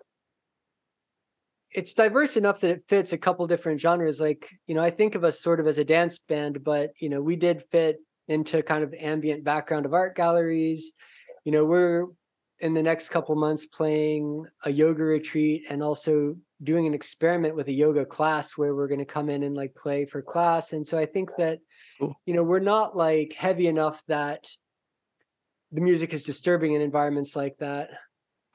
it's 1.76 1.94
diverse 1.94 2.36
enough 2.36 2.60
that 2.60 2.70
it 2.70 2.84
fits 2.88 3.12
a 3.12 3.18
couple 3.18 3.46
different 3.46 3.80
genres 3.80 4.20
like 4.20 4.48
you 4.66 4.74
know 4.74 4.82
i 4.82 4.90
think 4.90 5.14
of 5.14 5.24
us 5.24 5.40
sort 5.40 5.60
of 5.60 5.66
as 5.66 5.78
a 5.78 5.84
dance 5.84 6.18
band 6.18 6.64
but 6.64 6.90
you 6.98 7.08
know 7.08 7.20
we 7.20 7.36
did 7.36 7.62
fit 7.70 7.98
into 8.28 8.62
kind 8.62 8.82
of 8.82 8.94
ambient 8.94 9.44
background 9.44 9.86
of 9.86 9.94
art 9.94 10.16
galleries. 10.16 10.92
You 11.44 11.52
know 11.52 11.64
we're 11.64 12.06
in 12.60 12.74
the 12.74 12.82
next 12.82 13.10
couple 13.10 13.34
months 13.36 13.66
playing 13.66 14.44
a 14.64 14.70
yoga 14.70 15.04
retreat 15.04 15.64
and 15.68 15.82
also 15.82 16.36
doing 16.62 16.86
an 16.86 16.94
experiment 16.94 17.54
with 17.54 17.68
a 17.68 17.72
yoga 17.72 18.06
class 18.06 18.56
where 18.56 18.74
we're 18.74 18.88
going 18.88 18.98
to 18.98 19.04
come 19.04 19.28
in 19.28 19.42
and 19.42 19.54
like 19.54 19.74
play 19.74 20.06
for 20.06 20.22
class. 20.22 20.72
And 20.72 20.86
so 20.86 20.98
i 20.98 21.06
think 21.06 21.30
that 21.38 21.60
Cool. 22.00 22.14
you 22.26 22.34
know 22.34 22.42
we're 22.42 22.60
not 22.60 22.96
like 22.96 23.34
heavy 23.34 23.68
enough 23.68 24.02
that 24.08 24.46
the 25.72 25.80
music 25.80 26.12
is 26.14 26.22
disturbing 26.22 26.74
in 26.74 26.80
environments 26.80 27.36
like 27.36 27.56
that 27.58 27.90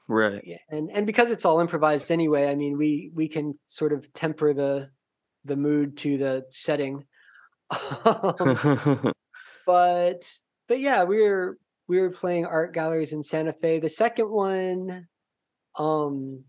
right. 0.08 0.42
yeah 0.44 0.56
and 0.70 0.90
and 0.92 1.06
because 1.06 1.30
it's 1.30 1.44
all 1.44 1.60
improvised 1.60 2.10
anyway 2.10 2.48
i 2.48 2.54
mean 2.54 2.76
we 2.76 3.10
we 3.14 3.28
can 3.28 3.58
sort 3.66 3.92
of 3.92 4.12
temper 4.12 4.52
the 4.52 4.88
the 5.44 5.56
mood 5.56 5.96
to 5.98 6.18
the 6.18 6.44
setting. 6.50 7.04
Um, 8.04 9.12
but 9.66 10.28
but 10.68 10.78
yeah 10.78 11.04
we 11.04 11.22
were 11.22 11.56
we 11.88 12.00
were 12.00 12.10
playing 12.10 12.44
art 12.44 12.74
galleries 12.74 13.14
in 13.14 13.22
santa 13.22 13.54
fe. 13.54 13.78
The 13.78 13.88
second 13.88 14.28
one 14.28 15.08
um 15.78 16.44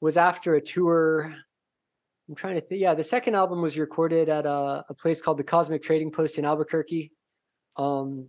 was 0.00 0.16
after 0.16 0.56
a 0.56 0.60
tour. 0.60 1.32
I'm 2.28 2.34
trying 2.34 2.56
to 2.56 2.60
think 2.60 2.80
yeah 2.80 2.94
the 2.94 3.04
second 3.04 3.36
album 3.36 3.62
was 3.62 3.78
recorded 3.78 4.28
at 4.28 4.46
a, 4.46 4.84
a 4.88 4.94
place 4.94 5.22
called 5.22 5.38
the 5.38 5.44
cosmic 5.44 5.84
trading 5.84 6.10
post 6.10 6.38
in 6.38 6.44
albuquerque 6.44 7.12
um 7.76 8.26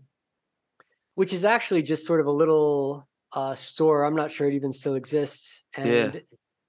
which 1.16 1.34
is 1.34 1.44
actually 1.44 1.82
just 1.82 2.06
sort 2.06 2.20
of 2.20 2.28
a 2.28 2.32
little 2.32 3.08
uh 3.34 3.56
store 3.56 4.04
i'm 4.06 4.16
not 4.16 4.32
sure 4.32 4.48
it 4.48 4.54
even 4.54 4.72
still 4.74 4.96
exists 4.96 5.66
and 5.76 5.88
Yeah. 5.90 6.20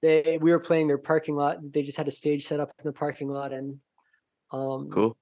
they 0.01 0.37
we 0.41 0.51
were 0.51 0.59
playing 0.59 0.87
their 0.87 0.97
parking 0.97 1.35
lot 1.35 1.57
they 1.73 1.81
just 1.83 1.97
had 1.97 2.07
a 2.07 2.11
stage 2.11 2.45
set 2.47 2.59
up 2.59 2.71
in 2.79 2.85
the 2.85 2.93
parking 2.93 3.29
lot 3.29 3.53
and 3.53 3.79
um 4.51 4.89
cool. 4.91 5.17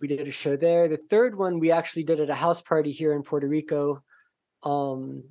we 0.00 0.08
did 0.08 0.26
a 0.26 0.30
show 0.32 0.56
there. 0.56 0.88
The 0.88 0.96
third 1.08 1.38
one 1.38 1.60
we 1.60 1.70
actually 1.70 2.02
did 2.02 2.18
at 2.18 2.28
a 2.30 2.34
house 2.34 2.60
party 2.60 2.90
here 2.90 3.12
in 3.12 3.22
Puerto 3.22 3.46
Rico, 3.46 4.02
um, 4.64 5.22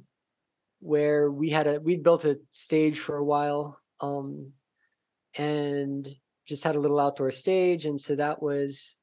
where 0.80 1.30
we 1.30 1.50
had 1.50 1.68
a 1.68 1.80
we'd 1.82 2.02
built 2.04 2.24
a 2.24 2.40
stage 2.52 2.98
for 3.00 3.18
a 3.18 3.24
while, 3.26 3.78
um, 4.00 4.54
and 5.36 6.08
just 6.48 6.64
had 6.64 6.76
a 6.78 6.80
little 6.80 7.00
outdoor 7.00 7.32
stage, 7.32 7.84
and 7.86 8.00
so 8.00 8.16
that 8.16 8.42
was 8.42 8.96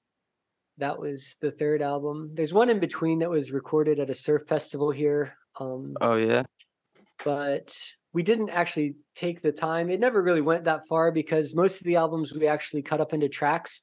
that 0.79 0.99
was 0.99 1.37
the 1.43 1.50
third 1.50 1.83
album. 1.83 2.31
There's 2.33 2.55
one 2.55 2.71
in 2.71 2.81
between 2.81 3.19
that 3.19 3.29
was 3.31 3.53
recorded 3.53 3.99
at 4.00 4.09
a 4.11 4.15
surf 4.15 4.47
festival 4.49 4.91
here, 4.91 5.35
um, 5.59 5.95
Oh 6.00 6.15
yeah. 6.17 6.45
but 7.25 7.77
we 8.12 8.23
didn't 8.23 8.50
actually 8.50 8.97
take 9.15 9.43
the 9.43 9.53
time. 9.53 9.91
It 9.91 10.00
never 10.00 10.23
really 10.23 10.41
went 10.41 10.65
that 10.65 10.87
far 10.88 11.12
because 11.12 11.55
most 11.55 11.81
of 11.81 11.85
the 11.87 11.97
albums 11.97 12.33
we 12.33 12.47
actually 12.47 12.83
cut 12.83 13.00
up 13.00 13.12
into 13.12 13.29
tracks, 13.29 13.83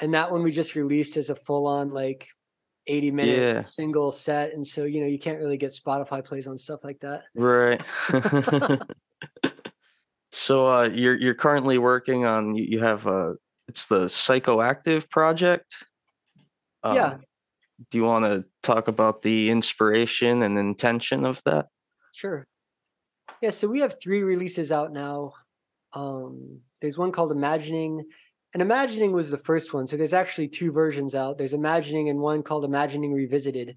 and 0.00 0.14
that 0.14 0.30
one 0.30 0.42
we 0.42 0.52
just 0.52 0.74
released 0.74 1.16
as 1.16 1.28
a 1.30 1.34
full 1.34 1.66
on 1.66 1.90
like 1.90 2.28
80 2.86 3.10
minute 3.10 3.36
Yeah. 3.56 3.62
single 3.62 4.10
set. 4.12 4.54
And 4.54 4.66
so, 4.66 4.84
you 4.84 5.00
know, 5.00 5.06
you 5.06 5.18
can't 5.18 5.38
really 5.38 5.56
get 5.56 5.72
Spotify 5.72 6.24
plays 6.24 6.46
on 6.46 6.56
stuff 6.56 6.84
like 6.84 7.00
that. 7.00 7.24
Right. 7.34 7.82
so 10.32 10.66
uh 10.66 10.88
you're 10.92 11.16
you're 11.16 11.34
currently 11.34 11.78
working 11.78 12.24
on 12.26 12.54
you 12.54 12.64
you 12.64 12.80
have 12.80 13.06
uh 13.06 13.32
it's 13.66 13.86
the 13.86 14.06
psychoactive 14.06 15.10
project. 15.10 15.84
Yeah. 16.84 17.18
Do 17.90 17.98
you 17.98 18.04
want 18.04 18.24
to 18.24 18.44
talk 18.62 18.88
about 18.88 19.22
the 19.22 19.50
inspiration 19.50 20.42
and 20.42 20.58
intention 20.58 21.24
of 21.24 21.42
that? 21.44 21.66
Sure. 22.12 22.46
Yeah, 23.40 23.50
so 23.50 23.68
we 23.68 23.80
have 23.80 23.96
three 24.02 24.22
releases 24.22 24.72
out 24.72 24.92
now. 24.92 25.32
Um, 25.92 26.60
there's 26.80 26.98
one 26.98 27.12
called 27.12 27.30
Imagining, 27.30 28.04
and 28.52 28.62
Imagining 28.62 29.12
was 29.12 29.30
the 29.30 29.38
first 29.38 29.72
one. 29.72 29.86
So 29.86 29.96
there's 29.96 30.12
actually 30.12 30.48
two 30.48 30.72
versions 30.72 31.14
out. 31.14 31.38
There's 31.38 31.54
Imagining 31.54 32.08
and 32.08 32.18
one 32.18 32.42
called 32.42 32.64
Imagining 32.64 33.12
Revisited, 33.12 33.76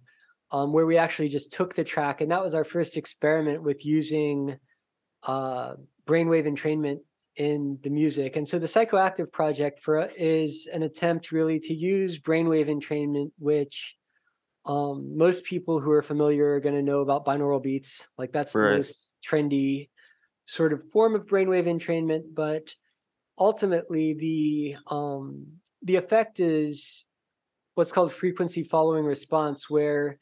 um, 0.52 0.74
where 0.74 0.86
we 0.86 0.98
actually 0.98 1.30
just 1.30 1.54
took 1.54 1.76
the 1.76 1.84
track, 1.84 2.22
and 2.22 2.32
that 2.32 2.44
was 2.44 2.54
our 2.54 2.64
first 2.64 2.98
experiment 2.98 3.62
with 3.62 3.86
using 3.86 4.58
uh, 5.24 5.74
brainwave 6.08 6.48
entrainment 6.48 7.00
in 7.36 7.80
the 7.84 7.90
music. 7.90 8.36
And 8.36 8.48
so 8.48 8.60
the 8.60 8.68
Psychoactive 8.68 9.32
project 9.32 9.80
for 9.80 10.10
is 10.18 10.68
an 10.72 10.84
attempt 10.84 11.32
really 11.32 11.60
to 11.62 11.74
use 11.74 12.20
brainwave 12.20 12.68
entrainment, 12.68 13.32
which 13.38 13.96
um, 14.66 15.18
most 15.18 15.44
people 15.44 15.80
who 15.80 15.92
are 15.92 16.02
familiar 16.02 16.56
are 16.56 16.60
going 16.60 16.76
to 16.76 16.84
know 16.84 17.02
about 17.02 17.26
binaural 17.26 17.64
beats. 17.64 18.08
Like 18.18 18.32
that's 18.32 18.54
the 18.54 18.60
most 18.60 19.14
trendy 19.28 19.90
sort 20.46 20.74
of 20.74 20.90
form 20.92 21.16
of 21.16 21.26
brainwave 21.26 21.66
entrainment. 21.66 22.34
But 22.34 22.76
ultimately, 23.40 24.14
the 24.14 24.76
um, 24.94 25.48
the 25.82 25.96
effect 25.96 26.40
is 26.40 27.06
what's 27.76 27.92
called 27.92 28.14
frequency 28.14 28.64
following 28.64 29.06
response, 29.06 29.70
where 29.70 30.20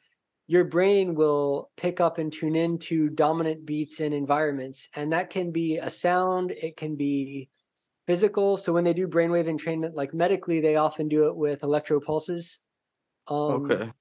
your 0.49 0.63
brain 0.63 1.13
will 1.13 1.69
pick 1.77 2.01
up 2.01 2.17
and 2.17 2.33
tune 2.33 2.55
into 2.55 3.07
dominant 3.07 3.67
beats 3.67 3.99
and 3.99 4.15
environments, 4.15 4.89
and 4.95 5.13
that 5.13 5.29
can 5.29 5.51
be 5.51 5.77
a 5.77 5.91
sound. 5.91 6.49
It 6.49 6.75
can 6.75 6.95
be 6.95 7.49
physical. 8.07 8.57
So 8.57 8.73
when 8.73 8.83
they 8.83 8.93
do 8.93 9.07
brainwave 9.07 9.45
entrainment, 9.45 9.93
like 9.93 10.11
medically, 10.11 10.59
they 10.59 10.75
often 10.75 11.07
do 11.07 11.27
it 11.27 11.35
with 11.35 11.61
electro 11.61 11.99
pulses. 11.99 12.61
Um, 13.27 13.71
okay. 13.71 13.91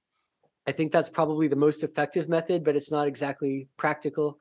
I 0.66 0.72
think 0.72 0.90
that's 0.90 1.10
probably 1.10 1.48
the 1.48 1.56
most 1.56 1.84
effective 1.84 2.30
method, 2.30 2.64
but 2.64 2.76
it's 2.76 2.90
not 2.90 3.08
exactly 3.08 3.68
practical. 3.76 4.38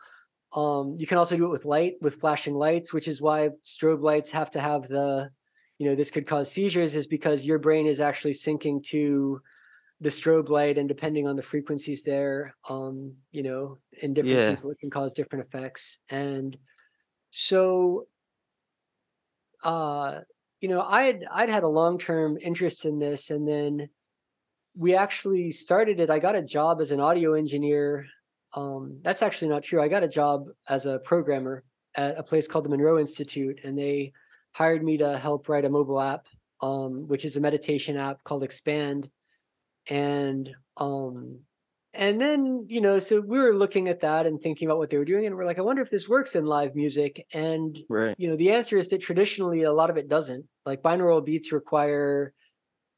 Um, 0.53 0.95
you 0.97 1.07
can 1.07 1.17
also 1.17 1.35
do 1.35 1.47
it 1.47 1.51
with 1.51 1.65
light, 1.65 1.95
with 1.99 2.21
flashing 2.21 2.55
lights, 2.55 2.93
which 2.93 3.09
is 3.09 3.21
why 3.21 3.49
strobe 3.65 4.01
lights 4.01 4.31
have 4.31 4.49
to 4.51 4.61
have 4.61 4.87
the, 4.87 5.29
you 5.77 5.89
know 5.89 5.95
this 5.95 6.09
could 6.09 6.25
cause 6.25 6.49
seizures 6.49 6.95
is 6.95 7.05
because 7.05 7.43
your 7.43 7.59
brain 7.59 7.85
is 7.85 7.99
actually 7.99 8.31
syncing 8.31 8.81
to 8.85 9.41
the 9.99 10.09
strobe 10.09 10.49
light 10.49 10.77
and 10.77 10.87
depending 10.87 11.27
on 11.27 11.35
the 11.35 11.41
frequencies 11.41 12.03
there 12.03 12.55
um 12.69 13.15
you 13.31 13.41
know 13.43 13.77
in 14.01 14.13
different 14.13 14.35
Yeah. 14.35 14.55
people 14.55 14.71
it 14.71 14.79
can 14.79 14.89
cause 14.89 15.13
different 15.13 15.45
effects. 15.45 15.99
And 16.09 16.57
so 17.31 18.07
uh 19.63 20.21
you 20.61 20.69
know 20.69 20.81
i 20.81 21.03
had 21.03 21.25
i'd 21.31 21.49
had 21.49 21.63
a 21.63 21.67
long-term 21.67 22.37
interest 22.41 22.85
in 22.85 22.99
this 22.99 23.29
and 23.31 23.47
then 23.47 23.89
we 24.79 24.95
actually 24.95 25.49
started 25.51 25.99
it. 25.99 26.11
I 26.11 26.19
got 26.19 26.35
a 26.35 26.41
job 26.43 26.81
as 26.81 26.91
an 26.91 26.99
audio 26.99 27.33
engineer. 27.33 28.05
Um 28.53 28.99
that's 29.03 29.21
actually 29.23 29.49
not 29.49 29.63
true. 29.63 29.81
I 29.81 29.87
got 29.87 30.03
a 30.03 30.07
job 30.07 30.47
as 30.69 30.85
a 30.85 30.99
programmer 30.99 31.63
at 31.95 32.17
a 32.19 32.23
place 32.23 32.47
called 32.47 32.65
the 32.65 32.69
monroe 32.69 32.99
institute 32.99 33.59
and 33.63 33.77
they 33.77 34.13
hired 34.53 34.83
me 34.83 34.97
to 34.97 35.17
help 35.17 35.49
write 35.49 35.65
a 35.65 35.69
mobile 35.69 36.01
app 36.01 36.27
um 36.61 37.07
which 37.07 37.25
is 37.25 37.35
a 37.35 37.41
meditation 37.41 37.97
app 37.97 38.23
called 38.23 38.43
expand 38.43 39.09
and 39.89 40.49
um 40.77 41.39
and 41.93 42.19
then 42.21 42.65
you 42.69 42.81
know 42.81 42.99
so 42.99 43.21
we 43.21 43.39
were 43.39 43.53
looking 43.53 43.87
at 43.87 44.01
that 44.01 44.25
and 44.25 44.41
thinking 44.41 44.67
about 44.67 44.77
what 44.77 44.89
they 44.89 44.97
were 44.97 45.05
doing 45.05 45.25
and 45.25 45.35
we're 45.35 45.45
like 45.45 45.57
i 45.57 45.61
wonder 45.61 45.81
if 45.81 45.89
this 45.89 46.07
works 46.09 46.35
in 46.35 46.45
live 46.45 46.75
music 46.75 47.25
and 47.33 47.79
Right. 47.89 48.15
you 48.17 48.29
know 48.29 48.35
the 48.35 48.51
answer 48.51 48.77
is 48.77 48.89
that 48.89 49.01
traditionally 49.01 49.63
a 49.63 49.71
lot 49.73 49.89
of 49.89 49.97
it 49.97 50.09
doesn't 50.09 50.45
like 50.65 50.81
binaural 50.81 51.23
beats 51.23 51.51
require 51.51 52.33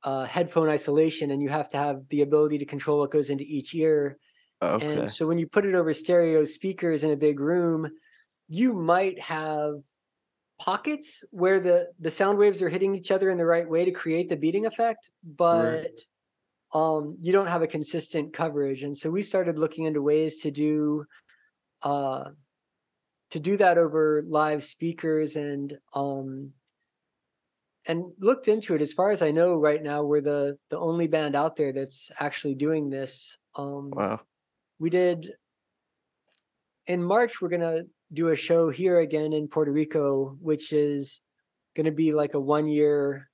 uh, 0.04 0.24
headphone 0.24 0.70
isolation 0.70 1.32
and 1.32 1.42
you 1.42 1.50
have 1.50 1.70
to 1.70 1.78
have 1.78 2.02
the 2.10 2.22
ability 2.22 2.58
to 2.58 2.66
control 2.66 3.00
what 3.00 3.12
goes 3.12 3.30
into 3.30 3.44
each 3.44 3.76
ear 3.76 4.18
Okay. 4.62 5.00
and 5.02 5.10
so 5.10 5.28
when 5.28 5.38
you 5.38 5.48
put 5.48 5.66
it 5.66 5.76
over 5.76 5.94
stereo 5.94 6.44
speakers 6.44 7.04
in 7.04 7.12
a 7.12 7.18
big 7.18 7.40
room 7.40 7.90
you 8.48 8.74
might 8.74 9.20
have 9.20 9.76
pockets 10.60 11.24
where 11.32 11.60
the 11.60 11.88
the 12.00 12.12
sound 12.12 12.38
waves 12.38 12.62
are 12.62 12.70
hitting 12.70 12.96
each 12.96 13.12
other 13.12 13.30
in 13.30 13.38
the 13.38 13.46
right 13.46 13.70
way 13.70 13.86
to 13.86 13.92
create 13.92 14.30
the 14.30 14.36
beating 14.36 14.66
effect 14.66 15.10
but 15.24 15.88
um 16.74 17.18
you 17.22 17.32
don't 17.32 17.48
have 17.48 17.62
a 17.62 17.68
consistent 17.68 18.34
coverage. 18.34 18.84
And 18.84 18.96
so 18.96 19.10
we 19.10 19.24
started 19.24 19.58
looking 19.58 19.86
into 19.86 20.02
ways 20.02 20.38
to 20.38 20.52
do 20.52 21.06
uh 21.82 22.26
to 23.32 23.40
do 23.40 23.58
that 23.58 23.78
over 23.78 24.24
live 24.28 24.64
speakers 24.64 25.36
and 25.36 25.78
um 25.94 26.52
and 27.86 28.12
looked 28.20 28.48
into 28.48 28.76
it. 28.76 28.82
As 28.82 28.94
far 28.94 29.12
as 29.12 29.22
i 29.22 29.32
know 29.32 29.56
right 29.56 29.82
now 29.82 30.04
we're 30.04 30.22
the 30.22 30.58
the 30.70 30.78
only 30.78 31.08
band 31.08 31.36
out 31.36 31.56
there 31.56 31.74
that's 31.74 32.12
actually 32.20 32.56
doing 32.56 32.90
this. 32.90 33.38
Um 33.56 33.90
Wow. 33.92 34.22
we 34.80 34.90
did 34.90 35.34
in 36.88 37.04
march 37.04 37.40
we're 37.42 37.50
going 37.50 37.62
to 37.62 37.86
do 38.12 38.30
a 38.30 38.36
show 38.36 38.72
here 38.72 39.00
again 39.00 39.32
in 39.34 39.48
puerto 39.48 39.72
rico 39.72 40.36
which 40.42 40.74
is 40.74 41.22
going 41.76 41.86
to 41.86 41.92
be 41.92 42.12
like 42.14 42.34
a 42.34 42.40
one 42.40 42.68
year 42.68 43.30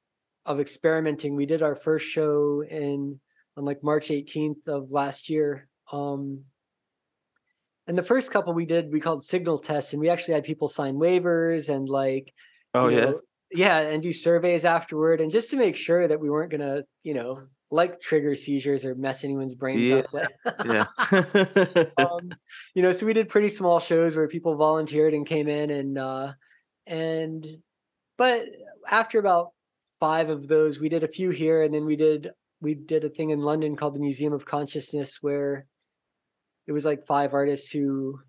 of 0.46 0.60
experimenting. 0.60 1.36
We 1.36 1.46
did 1.46 1.62
our 1.64 1.76
first 1.76 2.06
show 2.06 2.64
in 2.70 3.20
on 3.58 3.66
like 3.66 3.84
march 3.84 4.10
18th 4.10 4.68
of 4.68 4.92
last 4.92 5.30
year 5.30 5.68
um 5.92 6.44
and 7.88 7.98
the 7.98 8.04
first 8.04 8.32
couple 8.32 8.54
we 8.54 8.66
did 8.66 8.92
we 8.92 9.00
called 9.00 9.24
signal 9.24 9.60
tests 9.60 9.94
and 9.94 10.02
we 10.02 10.10
actually 10.10 10.34
had 10.34 10.44
people 10.44 10.68
sign 10.68 10.96
waivers 10.96 11.70
and 11.70 11.88
like 11.90 12.34
Oh 12.74 12.90
yeah. 12.90 13.02
know, 13.06 13.22
yeah 13.52 13.80
and 13.80 14.04
do 14.04 14.12
surveys 14.12 14.66
afterward 14.66 15.22
and 15.22 15.32
just 15.32 15.50
to 15.52 15.56
make 15.56 15.76
sure 15.76 16.08
that 16.08 16.20
we 16.20 16.30
weren't 16.30 16.52
going 16.52 16.62
to 16.62 16.84
you 17.04 17.14
know 17.14 17.42
like 17.72 18.00
trigger 18.00 18.36
seizures 18.36 18.86
or 18.86 18.96
mess 18.96 19.24
anyone's 19.24 19.56
brains 19.56 19.90
Yeah. 19.90 20.04
up 20.14 20.30
Yeah. 20.66 20.86
um, 21.98 22.32
you 22.74 22.82
know, 22.82 22.92
so 22.92 23.06
we 23.06 23.14
did 23.14 23.30
pretty 23.30 23.50
small 23.50 23.80
shows 23.80 24.16
where 24.16 24.28
people 24.28 24.56
volunteered 24.56 25.14
and 25.14 25.26
came 25.26 25.48
in 25.48 25.70
and 25.72 25.98
uh 25.98 26.34
and 26.88 27.46
but 28.18 28.46
after 28.90 29.20
about 29.20 29.50
five 30.00 30.30
of 30.30 30.48
those, 30.48 30.80
we 30.80 30.90
did 30.90 31.04
a 31.04 31.08
few 31.08 31.32
here 31.32 31.64
and 31.64 31.74
then 31.74 31.86
we 31.86 31.96
did 31.96 32.30
we 32.62 32.74
did 32.74 33.04
a 33.04 33.10
thing 33.10 33.30
in 33.30 33.40
London 33.40 33.76
called 33.76 33.96
the 33.96 34.00
Museum 34.00 34.34
of 34.34 34.46
Consciousness 34.46 35.18
where 35.22 35.66
it 36.68 36.72
was 36.72 36.86
like 36.86 37.06
five 37.06 37.34
artists 37.34 37.70
who 37.70 38.20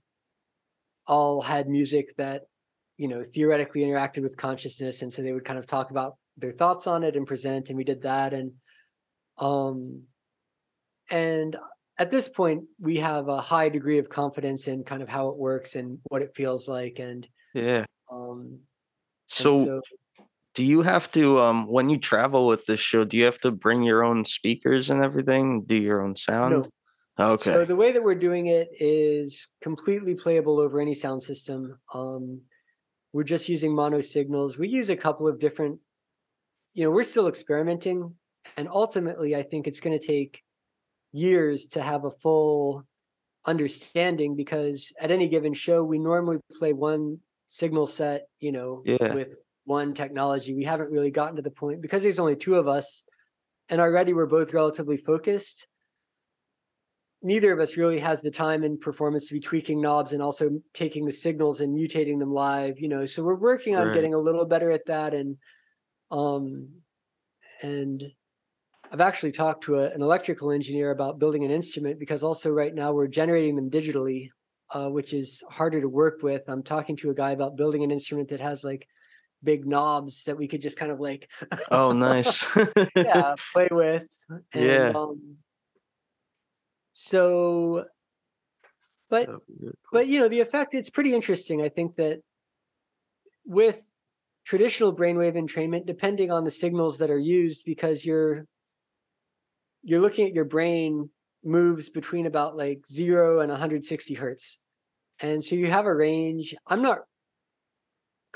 all 1.07 1.41
had 1.41 1.69
music 1.69 2.17
that 2.17 2.43
you 2.97 3.09
know 3.09 3.23
theoretically 3.23 3.83
interacted 3.83 4.23
with 4.23 4.37
consciousness 4.37 5.03
and 5.03 5.13
so 5.13 5.23
they 5.23 5.33
would 5.33 5.45
kind 5.45 5.59
of 5.59 5.67
talk 5.67 5.91
about 5.91 6.17
their 6.37 6.53
thoughts 6.53 6.87
on 6.87 7.05
it 7.05 7.17
and 7.17 7.27
present 7.27 7.69
and 7.69 7.77
we 7.77 7.85
did 7.85 8.03
that 8.03 8.33
and 8.33 8.53
um 9.39 10.03
and 11.11 11.57
at 11.99 12.11
this 12.11 12.29
point 12.29 12.65
we 12.81 12.97
have 12.97 13.29
a 13.29 13.41
high 13.41 13.69
degree 13.69 13.99
of 13.99 14.09
confidence 14.09 14.67
in 14.67 14.83
kind 14.83 15.03
of 15.03 15.09
how 15.09 15.29
it 15.29 15.37
works 15.37 15.77
and 15.77 15.99
what 16.09 16.23
it 16.23 16.35
feels 16.35 16.69
like 16.69 16.99
and 16.99 17.29
yeah. 17.55 17.85
um 18.11 18.41
and 18.41 18.61
So, 19.29 19.83
do 20.57 20.65
you 20.65 20.83
have 20.83 21.11
to 21.13 21.39
um 21.39 21.67
when 21.71 21.89
you 21.91 21.99
travel 21.99 22.47
with 22.49 22.67
this 22.67 22.81
show, 22.81 23.05
do 23.05 23.17
you 23.17 23.27
have 23.27 23.39
to 23.41 23.51
bring 23.53 23.83
your 23.83 24.03
own 24.03 24.25
speakers 24.25 24.91
and 24.91 25.05
everything? 25.05 25.63
Do 25.65 25.77
your 25.77 26.03
own 26.03 26.17
sound? 26.17 26.51
no. 26.53 26.65
Okay. 27.19 27.51
So 27.53 27.65
the 27.65 27.77
way 27.77 27.93
that 27.93 28.03
we're 28.03 28.15
doing 28.29 28.49
it 28.49 28.69
is 28.79 29.49
completely 29.63 30.15
playable 30.15 30.59
over 30.59 30.81
any 30.81 30.93
sound 30.93 31.23
system. 31.23 31.79
Um, 31.95 32.43
we're 33.15 33.25
just 33.25 33.49
using 33.49 33.75
mono 33.75 34.01
signals. 34.01 34.59
We 34.59 34.69
use 34.69 34.91
a 34.91 34.97
couple 34.97 35.27
of 35.27 35.39
different, 35.39 35.81
you 36.75 36.85
know, 36.85 36.91
we're 36.91 37.05
still 37.05 37.27
experimenting, 37.29 38.15
and 38.59 38.69
ultimately, 38.69 39.35
I 39.35 39.43
think 39.45 39.67
it's 39.67 39.81
going 39.81 39.99
to 39.99 40.07
take 40.07 40.43
years 41.13 41.67
to 41.69 41.81
have 41.81 42.05
a 42.05 42.11
full 42.11 42.85
understanding 43.47 44.37
because 44.37 44.93
at 45.01 45.11
any 45.11 45.29
given 45.29 45.55
show, 45.55 45.83
we 45.83 45.99
normally 45.99 46.39
play 46.59 46.75
one 46.75 47.21
signal 47.47 47.87
set, 47.87 48.29
you 48.41 48.53
know, 48.53 48.83
Yeah. 48.85 49.15
with 49.15 49.37
one 49.67 49.93
technology. 49.95 50.55
We 50.55 50.65
haven't 50.65 50.91
really 50.91 51.11
gotten 51.11 51.37
to 51.37 51.43
the 51.43 51.51
point 51.51 51.83
because 51.83 52.03
there's 52.03 52.19
only 52.19 52.37
two 52.37 52.55
of 52.57 52.67
us, 52.67 53.05
and 53.69 53.81
already 53.81 54.13
we're 54.15 54.27
both 54.27 54.55
relatively 54.55 54.97
focused 54.97 55.69
neither 57.23 57.53
of 57.53 57.61
us 57.61 57.77
really 57.77 57.99
has 57.99 58.23
the 58.23 58.31
time 58.31 58.63
and 58.63 58.81
performance 58.81 59.27
to 59.29 59.35
be 59.35 59.41
tweaking 59.41 59.81
knobs 59.81 60.13
and 60.13 60.23
also 60.23 60.61
taking 60.75 61.05
the 61.05 61.13
signals 61.13 61.61
and 61.61 61.77
mutating 61.77 62.19
them 62.19 62.33
live 62.33 62.79
you 62.79 62.89
know 62.89 63.07
so 63.07 63.23
we're 63.25 63.35
working 63.35 63.75
on 63.75 63.87
Right. 63.87 63.95
getting 63.95 64.15
a 64.15 64.19
little 64.19 64.45
better 64.45 64.71
at 64.71 64.87
that 64.87 65.15
and 65.15 65.37
um 66.11 66.69
and 67.63 68.05
i've 68.93 69.01
actually 69.01 69.33
talked 69.33 69.65
to 69.65 69.81
a, 69.81 69.91
an 69.91 70.03
electrical 70.03 70.53
engineer 70.53 70.91
about 70.91 71.19
building 71.19 71.45
an 71.45 71.51
instrument 71.51 71.99
because 71.99 72.23
also 72.23 72.51
right 72.51 72.75
now 72.75 72.93
we're 72.93 73.07
generating 73.09 73.57
them 73.57 73.71
digitally 73.71 74.29
uh, 74.73 74.89
which 74.89 75.13
is 75.13 75.43
harder 75.51 75.81
to 75.81 75.89
work 75.89 76.23
with 76.23 76.43
i'm 76.49 76.63
talking 76.63 76.97
to 76.97 77.11
a 77.11 77.15
guy 77.15 77.31
about 77.31 77.57
building 77.57 77.83
an 77.83 77.91
instrument 77.91 78.29
that 78.29 78.41
has 78.41 78.63
like 78.63 78.87
big 79.43 79.67
knobs 79.67 80.25
that 80.25 80.37
we 80.37 80.49
could 80.49 80.61
just 80.61 80.79
kind 80.79 80.91
of 80.93 81.01
like 81.01 81.29
oh, 81.71 81.93
nice. 82.09 82.45
yeah 82.97 83.35
play 83.53 83.69
with 83.71 84.03
and, 84.53 84.65
Yeah. 84.65 84.93
um, 84.95 85.37
so 86.93 87.85
but 89.09 89.27
That'd 89.27 89.41
be 89.47 89.55
really 89.61 89.73
cool. 89.73 89.91
but 89.93 90.07
you 90.09 90.19
know 90.19 90.29
the 90.29 90.41
effect 90.41 90.75
it's 90.75 90.91
pretty 90.91 91.15
interesting 91.15 91.63
i 91.63 91.69
think 91.69 91.97
that 91.97 92.21
with 93.45 93.83
traditional 94.45 94.95
brainwave 94.95 95.35
entrainment 95.37 95.87
depending 95.87 96.31
on 96.31 96.45
the 96.45 96.51
signals 96.51 96.99
that 96.99 97.11
are 97.11 97.19
used 97.19 97.63
because 97.65 98.05
you're 98.05 98.47
you're 99.83 100.01
looking 100.01 100.27
at 100.27 100.35
your 100.35 100.45
brain 100.45 101.11
moves 101.45 101.89
between 101.89 102.27
about 102.27 102.57
like 102.57 102.85
0 102.87 103.41
and 103.41 103.51
160 103.51 104.15
hertz 104.15 104.59
and 105.21 105.45
so 105.45 105.55
you 105.55 105.67
have 105.69 105.87
a 105.87 105.95
range 105.95 106.55
i'm 106.67 106.83
not 106.83 107.01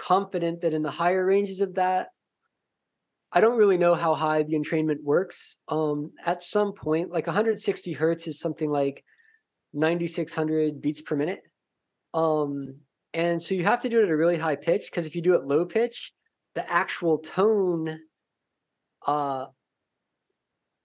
confident 0.01 0.63
that 0.63 0.73
in 0.73 0.83
the 0.83 0.91
higher 0.91 1.25
ranges 1.27 1.61
of 1.61 1.75
that 1.75 2.09
i 3.33 3.41
don't 3.41 3.59
really 3.59 3.77
know 3.79 3.95
how 3.95 4.15
high 4.15 4.43
the 4.43 4.55
entrainment 4.55 5.03
works. 5.03 5.57
Um 5.69 6.11
at 6.25 6.43
some 6.43 6.73
point 6.73 7.11
like 7.11 7.27
160 7.27 7.93
hertz 7.93 8.27
is 8.27 8.41
something 8.41 8.71
like 8.71 9.05
9600 9.73 10.81
beats 10.81 11.03
per 11.03 11.15
minute. 11.17 11.43
Um 12.15 12.77
and 13.13 13.43
so 13.43 13.55
you 13.55 13.65
have 13.65 13.81
to 13.81 13.89
do 13.89 14.01
it 14.01 14.05
at 14.05 14.11
a 14.11 14.17
really 14.17 14.39
high 14.39 14.57
pitch 14.57 14.85
because 14.91 15.07
if 15.07 15.15
you 15.15 15.23
do 15.23 15.35
it 15.35 15.45
low 15.45 15.65
pitch 15.65 16.13
the 16.55 16.65
actual 16.83 17.19
tone 17.19 18.01
uh 19.07 19.47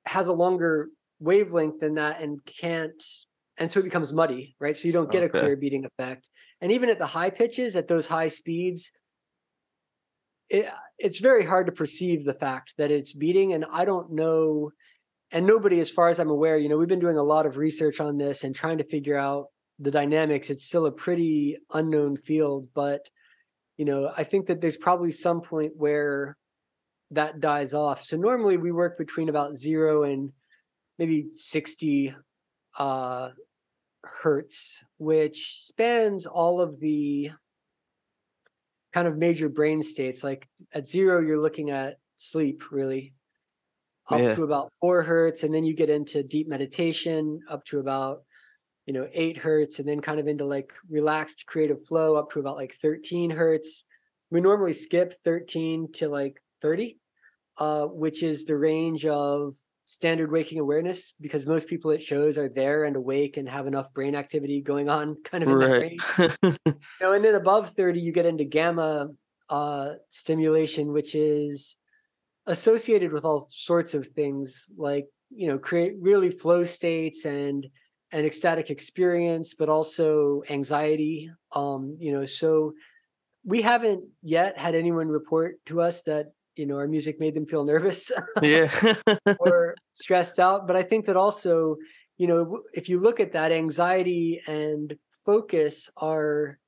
has 0.06 0.28
a 0.28 0.34
longer 0.34 0.90
wavelength 1.20 1.80
than 1.80 1.96
that 1.96 2.22
and 2.22 2.40
can't 2.46 3.02
and 3.58 3.72
so 3.72 3.80
it 3.80 3.84
becomes 3.84 4.12
muddy 4.14 4.56
right? 4.60 4.78
So 4.78 4.88
you 4.88 4.94
don't 4.94 5.12
get 5.12 5.24
Okay. 5.24 5.38
a 5.38 5.40
clear 5.42 5.56
beating 5.56 5.86
effect. 5.86 6.30
And 6.62 6.72
even 6.72 6.90
at 6.90 7.00
the 7.00 7.06
high 7.18 7.32
pitches 7.42 7.76
at 7.76 7.88
those 7.88 8.08
high 8.08 8.30
speeds 8.30 8.92
it, 10.50 10.68
it's 10.98 11.20
very 11.20 11.46
hard 11.46 11.66
to 11.66 11.72
perceive 11.72 12.24
the 12.24 12.34
fact 12.34 12.74
that 12.78 12.92
it's 12.92 13.14
beating 13.14 13.54
and 13.54 13.66
i 13.72 13.86
don't 13.86 14.12
know 14.12 14.72
and 15.32 15.46
nobody 15.46 15.80
as 15.80 15.90
far 15.90 16.10
as 16.10 16.20
i'm 16.20 16.30
aware 16.30 16.58
you 16.58 16.70
know 16.70 16.78
we've 16.78 16.88
been 16.88 17.00
doing 17.00 17.18
a 17.18 17.24
lot 17.24 17.46
of 17.46 17.58
research 17.58 18.00
on 18.00 18.18
this 18.18 18.44
and 18.44 18.56
trying 18.56 18.78
to 18.78 18.84
figure 18.84 19.18
out 19.18 19.48
the 19.80 19.92
dynamics. 19.92 20.50
It's 20.50 20.66
still 20.66 20.86
a 20.86 20.92
pretty 20.92 21.58
unknown 21.74 22.18
field 22.18 22.70
but 22.74 23.02
you 23.78 23.86
know 23.86 24.12
i 24.16 24.24
think 24.24 24.48
that 24.48 24.62
there's 24.62 24.78
probably 24.78 25.12
some 25.12 25.42
point 25.42 25.74
where 25.76 26.38
that 27.12 27.40
dies 27.40 27.74
off. 27.74 28.04
So 28.04 28.18
normally 28.18 28.58
we 28.58 28.72
work 28.72 28.98
between 28.98 29.30
about 29.30 29.56
0 29.56 30.04
and 30.04 30.32
maybe 30.98 31.28
60 31.34 32.16
uh 32.78 33.30
hertz 34.04 34.84
which 34.98 35.54
spans 35.56 36.26
all 36.26 36.62
of 36.62 36.80
the 36.80 37.32
kind 38.96 39.10
of 39.10 39.18
major 39.18 39.50
brain 39.50 39.84
states. 39.84 40.24
Like 40.24 40.48
at 40.74 40.88
zero, 40.88 41.20
you're 41.20 41.42
looking 41.42 41.70
at 41.70 41.98
sleep 42.16 42.72
really 42.72 43.14
up 44.10 44.22
Yeah. 44.22 44.36
to 44.36 44.44
about 44.44 44.72
four 44.80 45.04
hertz, 45.04 45.44
and 45.44 45.54
then 45.54 45.66
you 45.66 45.76
get 45.76 45.90
into 45.90 46.24
deep 46.24 46.48
meditation 46.48 47.42
up 47.50 47.66
to 47.66 47.80
about 47.80 48.24
you 48.86 48.94
know 48.94 49.06
eight 49.12 49.38
hertz, 49.38 49.80
and 49.80 49.88
then 49.88 50.00
kind 50.00 50.20
of 50.22 50.28
into 50.28 50.46
like 50.46 50.72
relaxed 50.90 51.46
creative 51.46 51.86
flow 51.86 52.16
up 52.16 52.32
to 52.32 52.40
about 52.40 52.56
like 52.56 52.74
13 52.82 53.32
hertz. 53.32 53.84
We 54.32 54.40
normally 54.40 54.74
skip 54.74 55.14
13 55.26 55.92
to 55.96 56.08
like 56.08 56.42
30, 56.62 56.98
uh, 57.58 57.88
which 57.88 58.24
is 58.24 58.46
the 58.46 58.56
range 58.58 59.06
of 59.06 59.56
standard 59.86 60.32
waking 60.32 60.60
awareness 60.60 61.14
because 61.22 61.46
most 61.46 61.68
people 61.68 61.92
at 61.92 62.02
shows 62.02 62.38
are 62.38 62.50
there 62.50 62.86
and 62.86 62.96
awake 62.96 63.38
and 63.38 63.48
have 63.48 63.68
enough 63.68 63.94
brain 63.94 64.16
activity 64.16 64.62
going 64.62 64.90
on 64.90 65.18
kind 65.24 65.44
of 65.44 65.50
in 65.50 65.60
that 65.60 65.66
right. 65.66 65.82
range. 65.82 66.58
You 66.66 67.08
know, 67.08 67.14
and 67.14 67.24
then 67.24 67.36
above 67.36 67.72
30, 67.72 68.00
you 68.00 68.12
get 68.12 68.26
into 68.26 68.46
gamma 68.46 69.10
uh, 69.50 69.94
stimulation, 70.10 70.92
which 70.92 71.14
is 71.14 71.78
associated 72.48 73.12
with 73.12 73.26
all 73.26 73.48
sorts 73.50 73.94
of 73.94 74.08
things 74.08 74.66
like, 74.78 75.08
you 75.30 75.48
know, 75.48 75.58
create 75.58 75.94
really 76.00 76.32
flow 76.32 76.64
states 76.64 77.26
and 77.26 77.68
an 78.12 78.26
ecstatic 78.26 78.70
experience, 78.70 79.56
but 79.58 79.70
also 79.70 80.42
anxiety. 80.50 81.30
Um, 81.52 81.98
you 82.00 82.12
know, 82.12 82.26
so 82.26 82.74
we 83.44 83.62
haven't 83.62 84.06
yet 84.24 84.58
had 84.58 84.74
anyone 84.74 85.08
report 85.08 85.58
to 85.68 85.82
us 85.82 86.02
that, 86.04 86.28
you 86.56 86.66
know, 86.66 86.76
our 86.76 86.88
music 86.88 87.20
made 87.20 87.36
them 87.36 87.46
feel 87.46 87.66
nervous 87.66 88.12
yeah. 88.42 88.72
or 89.40 89.76
stressed 89.94 90.40
out. 90.40 90.68
But 90.68 90.76
I 90.76 90.84
think 90.84 91.06
that 91.06 91.18
also, 91.18 91.78
you 92.18 92.28
know, 92.28 92.62
if 92.74 92.90
you 92.90 93.00
look 93.00 93.20
at 93.20 93.34
that, 93.34 93.52
anxiety 93.52 94.42
and 94.48 94.96
focus 95.26 95.90
are 95.98 96.60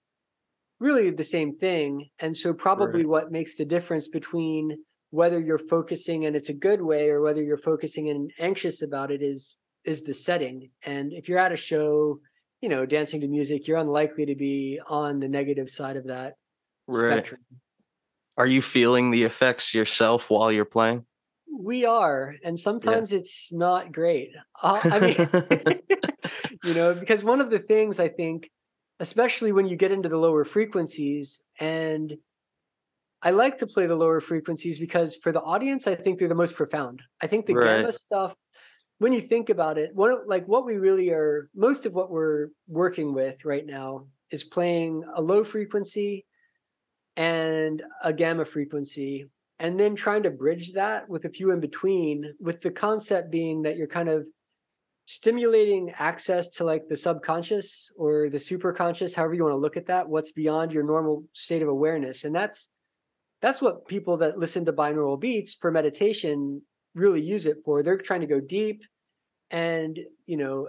really 0.80 1.10
the 1.10 1.24
same 1.24 1.58
thing. 1.58 2.10
And 2.20 2.36
so, 2.38 2.54
probably 2.54 3.02
Right. 3.02 3.10
what 3.10 3.32
makes 3.32 3.56
the 3.56 3.66
difference 3.66 4.08
between 4.08 4.78
whether 5.10 5.40
you're 5.40 5.58
focusing 5.58 6.26
and 6.26 6.36
it's 6.36 6.50
a 6.50 6.54
good 6.54 6.82
way 6.82 7.10
or 7.10 7.22
whether 7.22 7.42
you're 7.42 7.58
focusing 7.58 8.10
and 8.10 8.32
anxious 8.40 8.82
about 8.82 9.12
it 9.12 9.22
is 9.22 9.58
is 9.86 10.04
the 10.04 10.14
setting. 10.14 10.70
And 10.84 11.14
if 11.14 11.30
you're 11.30 11.38
at 11.38 11.54
a 11.54 11.58
show, 11.58 12.20
you 12.62 12.68
know, 12.68 12.86
dancing 12.86 13.22
to 13.22 13.28
music, 13.28 13.68
you're 13.68 13.78
unlikely 13.78 14.26
to 14.26 14.36
be 14.36 14.82
on 14.88 15.20
the 15.20 15.30
negative 15.30 15.70
side 15.70 15.96
of 15.96 16.08
that 16.08 16.34
right. 16.88 17.14
spectrum. 17.14 17.40
Are 18.38 18.48
you 18.48 18.62
feeling 18.62 19.10
the 19.10 19.24
effects 19.24 19.74
yourself 19.74 20.30
while 20.30 20.52
you're 20.52 20.66
playing? 20.66 21.06
We 21.52 21.86
are, 21.86 22.36
and 22.44 22.60
sometimes 22.60 23.12
it's 23.12 23.52
not 23.52 23.92
great. 23.92 24.32
Uh, 24.62 24.80
I 24.84 25.00
mean, 25.00 25.82
you 26.64 26.74
know, 26.76 26.94
because 26.94 27.24
one 27.24 27.42
of 27.42 27.50
the 27.50 27.60
things 27.60 28.00
I 28.00 28.10
think, 28.10 28.52
especially 29.00 29.52
when 29.52 29.66
you 29.66 29.76
get 29.76 29.92
into 29.92 30.08
the 30.08 30.18
lower 30.18 30.46
frequencies, 30.46 31.42
and 31.60 32.16
I 33.24 33.32
like 33.32 33.58
to 33.58 33.68
play 33.68 33.88
the 33.88 33.96
lower 33.96 34.22
frequencies 34.22 34.78
because 34.78 35.16
for 35.16 35.32
the 35.32 35.42
audience, 35.42 35.88
I 35.88 35.96
think 35.96 36.20
they're 36.20 36.28
the 36.28 36.36
most 36.36 36.56
profound. 36.56 37.02
I 37.20 37.26
think 37.26 37.48
the 37.48 37.54
gamma 37.54 37.92
stuff, 37.92 38.36
when 39.00 39.14
you 39.14 39.22
think 39.22 39.50
about 39.50 39.80
it, 39.80 39.96
one 39.96 40.12
of- 40.12 40.28
like 40.28 40.48
what 40.48 40.64
we 40.66 40.78
really 40.78 41.10
are, 41.10 41.50
most 41.56 41.88
of 41.88 41.96
what 41.96 42.12
we're 42.12 42.50
working 42.68 43.14
with 43.16 43.46
right 43.46 43.66
now 43.66 44.08
is 44.30 44.44
playing 44.44 45.04
a 45.16 45.22
low 45.22 45.44
frequency 45.44 46.28
and 47.18 47.84
a 48.04 48.14
gamma 48.14 48.46
frequency 48.46 49.28
and 49.60 49.80
then 49.80 49.96
trying 49.96 50.24
to 50.24 50.30
bridge 50.30 50.74
that 50.74 51.10
with 51.10 51.26
a 51.26 51.30
few 51.30 51.52
in 51.52 51.60
between 51.60 52.34
with 52.40 52.62
the 52.62 52.72
concept 52.72 53.32
being 53.32 53.64
that 53.64 53.76
you're 53.76 53.88
kind 53.88 54.08
of 54.08 54.28
stimulating 55.06 55.92
access 55.98 56.50
to 56.50 56.64
like 56.64 56.84
the 56.90 56.96
subconscious 56.96 57.92
or 57.98 58.30
the 58.30 58.38
superconscious 58.38 59.16
however 59.16 59.34
you 59.34 59.44
want 59.44 59.54
to 59.54 59.58
look 59.58 59.78
at 59.78 59.88
that 59.88 60.08
what's 60.08 60.34
beyond 60.34 60.72
your 60.72 60.84
normal 60.84 61.24
state 61.34 61.62
of 61.62 61.70
awareness. 61.70 62.24
And 62.24 62.36
that's 62.36 62.70
that's 63.42 63.62
what 63.62 63.88
people 63.88 64.18
that 64.18 64.38
listen 64.38 64.66
to 64.66 64.74
binaural 64.74 65.20
beats 65.20 65.54
for 65.54 65.72
meditation 65.72 66.62
really 66.94 67.22
use 67.22 67.46
it 67.46 67.58
for. 67.64 67.84
They're 67.84 67.98
trying 67.98 68.22
to 68.22 68.28
go 68.28 68.40
deep 68.40 68.84
and 69.50 69.98
you 70.26 70.38
know 70.38 70.68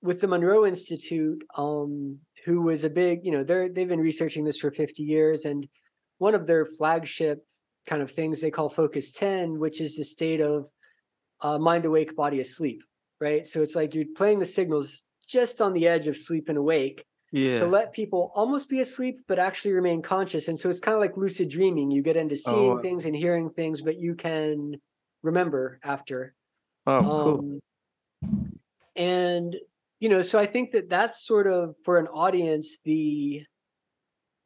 with 0.00 0.20
the 0.20 0.28
monroe 0.28 0.64
institute 0.64 1.44
um 1.56 2.18
who 2.48 2.62
was 2.62 2.82
a 2.84 2.88
big 2.90 3.24
you 3.26 3.30
know 3.30 3.44
they're 3.44 3.68
they've 3.68 3.88
been 3.94 4.00
researching 4.00 4.42
this 4.42 4.56
for 4.58 4.70
50 4.70 5.02
years 5.02 5.44
and 5.44 5.68
one 6.16 6.34
of 6.34 6.46
their 6.46 6.64
flagship 6.64 7.44
kind 7.86 8.00
of 8.00 8.10
things 8.10 8.40
they 8.40 8.50
call 8.50 8.70
focus 8.70 9.12
10 9.12 9.58
which 9.58 9.80
is 9.82 9.96
the 9.96 10.04
state 10.04 10.40
of 10.40 10.66
uh, 11.42 11.58
mind 11.58 11.84
awake 11.84 12.16
body 12.16 12.40
asleep 12.40 12.80
right 13.20 13.46
so 13.46 13.62
it's 13.62 13.74
like 13.76 13.94
you're 13.94 14.06
playing 14.16 14.38
the 14.38 14.46
signals 14.46 15.04
just 15.28 15.60
on 15.60 15.74
the 15.74 15.86
edge 15.86 16.06
of 16.08 16.16
sleep 16.16 16.48
and 16.48 16.56
awake 16.58 17.04
Yeah. 17.32 17.58
to 17.60 17.66
let 17.66 17.92
people 17.92 18.32
almost 18.34 18.70
be 18.70 18.80
asleep 18.80 19.16
but 19.28 19.38
actually 19.38 19.74
remain 19.74 20.00
conscious 20.00 20.48
and 20.48 20.58
so 20.58 20.70
it's 20.70 20.80
kind 20.80 20.94
of 20.94 21.00
like 21.02 21.16
lucid 21.18 21.50
dreaming 21.50 21.90
you 21.90 22.02
get 22.02 22.16
into 22.16 22.36
seeing 22.36 22.72
Oh. 22.78 22.82
things 22.86 23.04
and 23.04 23.14
hearing 23.14 23.50
things 23.50 23.82
but 23.82 23.96
you 24.04 24.14
can 24.14 24.80
remember 25.22 25.78
after 25.84 26.34
oh, 26.86 27.00
cool. 27.02 27.38
um, 27.40 27.60
and 28.96 29.54
you 30.00 30.08
know 30.08 30.22
so 30.22 30.38
i 30.38 30.46
think 30.46 30.72
that 30.72 30.88
that's 30.88 31.26
sort 31.26 31.46
of 31.46 31.74
for 31.84 31.98
an 31.98 32.06
audience 32.08 32.78
the 32.84 33.42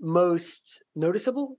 most 0.00 0.82
noticeable 0.96 1.58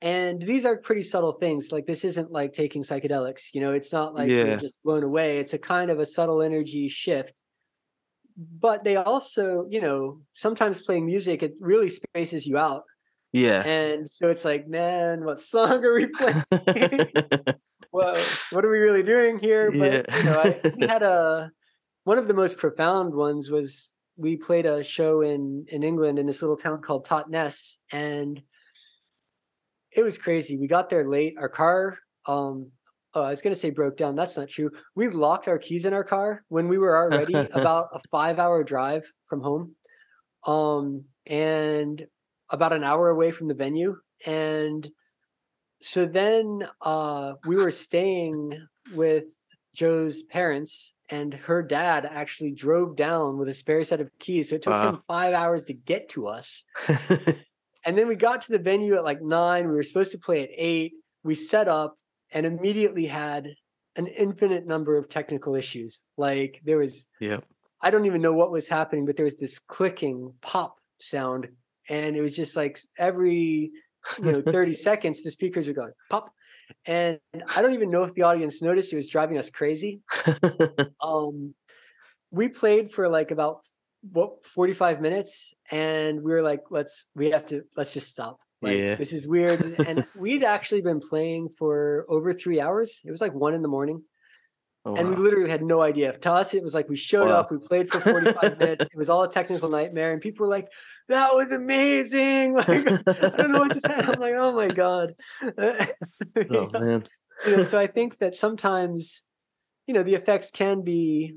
and 0.00 0.40
these 0.40 0.64
are 0.64 0.76
pretty 0.78 1.02
subtle 1.02 1.32
things 1.32 1.72
like 1.72 1.86
this 1.86 2.04
isn't 2.04 2.30
like 2.30 2.52
taking 2.52 2.82
psychedelics 2.82 3.52
you 3.52 3.60
know 3.60 3.72
it's 3.72 3.92
not 3.92 4.14
like 4.14 4.30
Yeah. 4.30 4.44
you're 4.44 4.56
just 4.56 4.82
blown 4.82 5.02
away 5.02 5.38
it's 5.38 5.52
a 5.52 5.58
kind 5.58 5.90
of 5.90 5.98
a 5.98 6.06
subtle 6.06 6.40
energy 6.40 6.88
shift 6.88 7.34
but 8.36 8.84
they 8.84 8.96
also 8.96 9.66
you 9.68 9.80
know 9.80 10.20
sometimes 10.32 10.80
playing 10.80 11.04
music 11.04 11.42
it 11.42 11.54
really 11.60 11.88
spaces 11.88 12.46
you 12.46 12.56
out 12.56 12.84
Yeah. 13.32 13.62
and 13.64 14.08
so 14.08 14.30
it's 14.30 14.44
like 14.44 14.68
man 14.68 15.24
what 15.24 15.40
song 15.40 15.84
are 15.84 15.94
we 15.94 16.06
playing 16.18 16.44
well, 17.92 18.14
what 18.50 18.64
are 18.64 18.70
we 18.70 18.78
really 18.78 19.02
doing 19.02 19.38
here? 19.38 19.70
But 19.72 19.92
Yeah. 20.08 20.16
you 20.18 20.22
know, 20.24 20.38
I, 20.38 20.60
we 20.76 20.86
had 20.86 21.02
a 21.02 21.50
one 22.08 22.16
of 22.16 22.26
the 22.26 22.32
most 22.32 22.56
profound 22.56 23.12
ones 23.12 23.50
was 23.50 23.94
we 24.16 24.34
played 24.34 24.64
a 24.64 24.82
show 24.82 25.20
in 25.20 25.66
in 25.68 25.82
England 25.82 26.18
in 26.18 26.24
this 26.24 26.40
little 26.40 26.56
town 26.56 26.80
called 26.80 27.06
Totnes, 27.06 27.76
and 27.92 28.40
it 29.94 30.02
was 30.02 30.16
crazy. 30.16 30.56
We 30.56 30.68
got 30.68 30.88
there 30.88 31.06
late. 31.06 31.34
Our 31.38 31.50
car, 31.50 31.98
um, 32.24 32.70
oh, 33.12 33.20
I 33.20 33.28
was 33.28 33.42
gonna 33.42 33.54
say 33.54 33.68
broke 33.68 33.98
down. 33.98 34.16
That's 34.16 34.38
not 34.38 34.48
true. 34.48 34.70
We 34.94 35.08
locked 35.08 35.48
our 35.48 35.58
keys 35.58 35.84
in 35.84 35.92
our 35.92 36.02
car 36.02 36.46
when 36.48 36.66
we 36.68 36.78
were 36.78 36.96
already 36.96 37.34
about 37.62 37.88
a 37.92 38.00
five 38.10 38.38
hour 38.38 38.64
drive 38.64 39.04
from 39.28 39.42
home, 39.42 39.74
um, 40.46 41.04
and 41.26 42.06
about 42.48 42.72
an 42.72 42.84
hour 42.84 43.10
away 43.10 43.32
from 43.32 43.48
the 43.48 43.60
venue, 43.64 43.98
and 44.24 44.88
so 45.82 46.06
then 46.06 46.66
uh 46.80 47.34
we 47.44 47.56
were 47.56 47.70
staying 47.70 48.66
with 48.94 49.24
Joe's 49.74 50.22
parents 50.22 50.94
and 51.10 51.32
her 51.32 51.62
dad 51.62 52.06
actually 52.10 52.52
drove 52.52 52.96
down 52.96 53.38
with 53.38 53.48
a 53.48 53.54
spare 53.54 53.82
set 53.84 54.00
of 54.00 54.10
keys. 54.18 54.50
So 54.50 54.56
it 54.56 54.62
took 54.62 54.74
him 54.74 55.02
five 55.08 55.34
hours 55.34 55.64
to 55.64 55.72
get 55.72 56.10
to 56.10 56.26
us. 56.26 56.64
And 57.88 57.96
then 57.96 58.06
we 58.06 58.16
got 58.16 58.42
to 58.42 58.52
the 58.52 58.58
venue 58.58 58.96
at 58.96 59.04
like 59.04 59.22
nine. 59.22 59.66
We 59.66 59.74
were 59.74 59.82
supposed 59.82 60.12
to 60.12 60.18
play 60.18 60.42
at 60.42 60.50
eight. 60.54 60.92
We 61.22 61.34
set 61.34 61.68
up 61.68 61.96
and 62.30 62.44
immediately 62.44 63.06
had 63.06 63.48
an 63.96 64.06
infinite 64.08 64.66
number 64.66 64.96
of 64.96 65.08
technical 65.08 65.54
issues. 65.54 66.02
Like 66.18 66.60
there 66.64 66.76
was 66.76 67.06
yep. 67.20 67.44
I 67.80 67.90
don't 67.90 68.04
even 68.04 68.20
know 68.20 68.34
what 68.34 68.50
was 68.50 68.68
happening, 68.68 69.06
but 69.06 69.16
there 69.16 69.24
was 69.24 69.38
this 69.38 69.58
clicking 69.58 70.34
pop 70.42 70.76
sound, 71.00 71.48
and 71.88 72.14
it 72.14 72.20
was 72.20 72.36
just 72.36 72.56
like 72.56 72.78
every 72.98 73.70
you 74.18 74.32
know 74.32 74.42
30 74.42 74.74
seconds 74.88 75.22
the 75.22 75.30
speakers 75.30 75.66
are 75.66 75.72
going 75.72 75.92
pop, 76.10 76.30
and 76.86 77.18
I 77.56 77.62
don't 77.62 77.74
even 77.74 77.90
know 77.90 78.02
if 78.04 78.14
the 78.14 78.22
audience 78.22 78.62
noticed. 78.62 78.92
It 78.92 78.96
was 78.96 79.08
driving 79.08 79.38
us 79.38 79.50
crazy. 79.50 80.00
Um, 81.02 81.54
we 82.30 82.48
played 82.48 82.92
for 82.92 83.08
like 83.08 83.30
about 83.30 83.60
what 84.12 84.46
45 84.46 85.00
minutes, 85.00 85.54
and 85.70 86.22
we 86.22 86.32
were 86.32 86.42
like, 86.42 86.62
let's 86.70 87.06
we 87.14 87.30
have 87.30 87.46
to 87.46 87.64
let's 87.76 87.92
just 87.92 88.08
stop. 88.10 88.38
Like, 88.60 88.76
Yeah. 88.76 88.94
this 88.96 89.12
is 89.12 89.26
weird. 89.26 89.60
and 89.86 90.06
we'd 90.16 90.44
actually 90.44 90.82
been 90.82 91.00
playing 91.00 91.48
for 91.58 92.04
over 92.08 92.32
three 92.32 92.60
hours. 92.60 93.00
It 93.04 93.10
was 93.10 93.20
like 93.20 93.32
one 93.32 93.54
in 93.54 93.62
the 93.62 93.68
morning 93.68 94.02
Oh, 94.88 94.94
and 94.96 95.08
we 95.08 95.16
literally 95.16 95.50
had 95.50 95.62
no 95.62 95.82
idea. 95.82 96.16
To 96.18 96.32
us, 96.32 96.54
it 96.54 96.62
was 96.62 96.74
like 96.74 96.88
we 96.88 96.96
showed 96.96 97.28
Wow. 97.28 97.40
up, 97.40 97.50
we 97.50 97.58
played 97.58 97.90
for 97.90 98.00
45 98.00 98.56
minutes. 98.58 98.86
It 98.92 98.96
was 98.96 99.08
all 99.08 99.22
a 99.24 99.30
technical 99.30 99.68
nightmare, 99.68 100.12
and 100.12 100.20
people 100.20 100.46
were 100.46 100.50
like, 100.50 100.68
"That 101.08 101.34
was 101.34 101.50
amazing!" 101.52 102.54
Like, 102.68 102.68
I 103.32 103.42
don't 103.42 103.50
know 103.52 103.58
what 103.58 103.72
just 103.72 103.86
happened. 103.88 104.14
I'm 104.14 104.20
like, 104.20 104.34
"Oh 104.36 104.52
my 104.52 104.70
god!" 104.70 105.14
oh 106.50 106.70
man. 106.70 107.04
you 107.44 107.52
know, 107.52 107.62
so 107.62 107.78
I 107.78 107.86
think 107.86 108.18
that 108.18 108.34
sometimes, 108.34 109.24
you 109.86 109.94
know, 109.94 110.02
the 110.02 110.14
effects 110.14 110.50
can 110.50 110.82
be. 110.82 111.36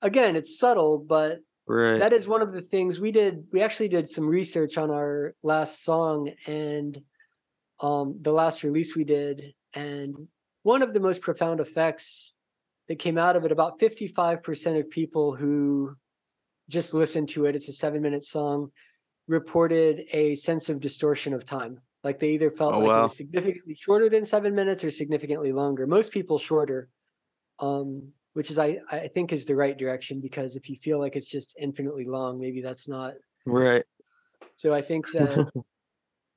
Again, 0.00 0.34
it's 0.34 0.58
subtle, 0.58 0.98
but 0.98 1.40
Right. 1.66 2.00
that 2.00 2.12
is 2.12 2.26
one 2.26 2.42
of 2.42 2.52
the 2.52 2.60
things 2.60 2.98
we 2.98 3.12
did. 3.12 3.46
We 3.52 3.62
actually 3.62 3.88
did 3.88 4.08
some 4.08 4.26
research 4.26 4.76
on 4.76 4.90
our 4.90 5.34
last 5.42 5.84
song 5.84 6.32
and 6.46 7.00
um, 7.80 8.18
the 8.20 8.32
last 8.32 8.62
release 8.64 8.96
we 8.96 9.04
did, 9.04 9.54
and 9.74 10.28
one 10.62 10.82
of 10.82 10.92
the 10.92 11.00
most 11.00 11.20
profound 11.20 11.60
effects 11.60 12.34
that 12.88 12.98
came 12.98 13.18
out 13.18 13.36
of 13.36 13.44
it. 13.44 13.52
About 13.52 13.78
fifty-five 13.80 14.42
percent 14.42 14.76
of 14.78 14.90
people 14.90 15.34
who 15.34 15.96
just 16.68 16.94
listened 16.94 17.28
to 17.30 17.46
it. 17.46 17.54
It's 17.56 17.68
a 17.68 17.72
seven-minute 17.72 18.24
song. 18.24 18.70
reported 19.28 20.04
a 20.12 20.34
sense 20.34 20.68
of 20.68 20.80
distortion 20.80 21.32
of 21.34 21.44
time. 21.46 21.80
Like 22.04 22.18
they 22.18 22.30
either 22.30 22.50
felt 22.50 22.74
Oh, 22.74 22.80
like 22.80 22.98
it 22.98 23.02
was 23.02 23.16
significantly 23.16 23.76
shorter 23.78 24.08
than 24.08 24.24
seven 24.24 24.54
minutes 24.54 24.82
or 24.82 24.90
significantly 24.90 25.52
longer. 25.52 25.86
Most 25.86 26.10
people 26.10 26.38
shorter, 26.38 26.88
um, 27.60 28.08
which 28.32 28.50
is 28.50 28.58
I 28.58 28.80
I 28.90 29.08
think 29.14 29.32
is 29.32 29.44
the 29.44 29.54
right 29.54 29.76
direction 29.78 30.20
because 30.20 30.56
if 30.56 30.68
you 30.68 30.76
feel 30.76 30.98
like 30.98 31.14
it's 31.14 31.28
just 31.28 31.54
infinitely 31.58 32.04
long, 32.06 32.40
maybe 32.40 32.60
that's 32.60 32.88
not. 32.88 33.14
Right. 33.46 33.84
So 34.56 34.74
I 34.74 34.80
think 34.80 35.10
that 35.12 35.48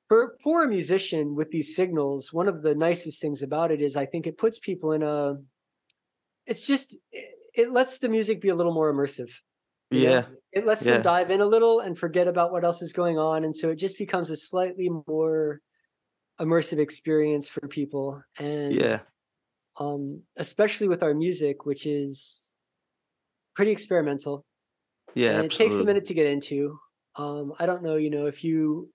for 0.08 0.36
for 0.42 0.64
a 0.64 0.68
musician 0.68 1.34
with 1.34 1.50
these 1.50 1.74
signals, 1.74 2.32
one 2.32 2.48
of 2.48 2.62
the 2.62 2.74
nicest 2.74 3.20
things 3.20 3.42
about 3.42 3.72
it 3.72 3.80
is 3.80 3.96
I 3.96 4.06
think 4.06 4.26
it 4.26 4.38
puts 4.38 4.58
people 4.58 4.92
in 4.92 5.02
a. 5.02 5.36
It's 6.46 6.64
just 6.66 6.96
it, 7.12 7.30
it 7.54 7.72
lets 7.72 7.98
the 7.98 8.08
music 8.08 8.40
be 8.40 8.50
a 8.50 8.54
little 8.54 8.74
more 8.74 8.92
immersive. 8.92 9.30
know? 9.90 9.98
Yeah. 9.98 10.24
it 10.52 10.66
lets 10.66 10.84
yeah. 10.84 10.94
them 10.94 11.02
dive 11.02 11.30
in 11.30 11.40
a 11.40 11.46
little 11.46 11.80
and 11.80 11.98
forget 11.98 12.28
about 12.28 12.52
what 12.52 12.64
else 12.64 12.82
is 12.82 12.92
going 12.92 13.18
on 13.18 13.44
and 13.44 13.54
so 13.56 13.70
it 13.70 13.76
just 13.76 13.98
becomes 13.98 14.30
a 14.30 14.36
slightly 14.36 14.90
more 15.06 15.60
immersive 16.40 16.78
experience 16.78 17.48
for 17.48 17.66
people 17.68 18.20
and 18.38 18.74
Yeah. 18.74 19.00
um 19.78 20.22
especially 20.36 20.88
with 20.88 21.02
our 21.02 21.14
music 21.14 21.64
which 21.66 21.86
is 21.86 22.52
pretty 23.54 23.70
experimental 23.70 24.44
Yeah. 25.14 25.36
and 25.36 25.44
it 25.46 25.52
takes 25.52 25.76
a 25.76 25.84
minute 25.84 26.06
to 26.06 26.14
get 26.14 26.26
into 26.26 26.78
um 27.14 27.52
i 27.60 27.64
don't 27.64 27.82
know 27.82 27.96
you 27.96 28.10
know 28.10 28.26
if 28.26 28.42
you 28.44 28.90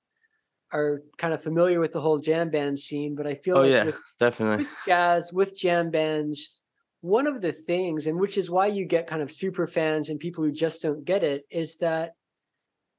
are 0.74 1.02
kind 1.18 1.34
of 1.34 1.42
familiar 1.44 1.80
with 1.80 1.94
the 1.94 2.02
whole 2.02 2.20
jam 2.20 2.50
band 2.50 2.80
scene 2.80 3.16
but 3.16 3.28
i 3.28 3.36
feel 3.36 3.58
Oh 3.58 3.62
like 3.62 3.76
yeah, 3.76 3.86
with 3.86 3.98
definitely. 4.20 4.60
with 4.60 4.70
jazz, 4.86 5.32
with 5.34 5.58
jam 5.58 5.92
bands, 5.92 6.60
one 7.02 7.28
of 7.28 7.42
the 7.42 7.54
things, 7.54 8.08
and 8.08 8.20
which 8.20 8.38
is 8.38 8.50
why 8.50 8.68
you 8.68 8.86
get 8.86 9.08
kind 9.08 9.22
of 9.22 9.32
super 9.32 9.68
fans 9.68 10.10
and 10.10 10.20
people 10.20 10.44
who 10.44 10.52
just 10.52 10.82
don't 10.82 11.06
get 11.06 11.24
it, 11.24 11.46
is 11.50 11.78
that 11.78 12.14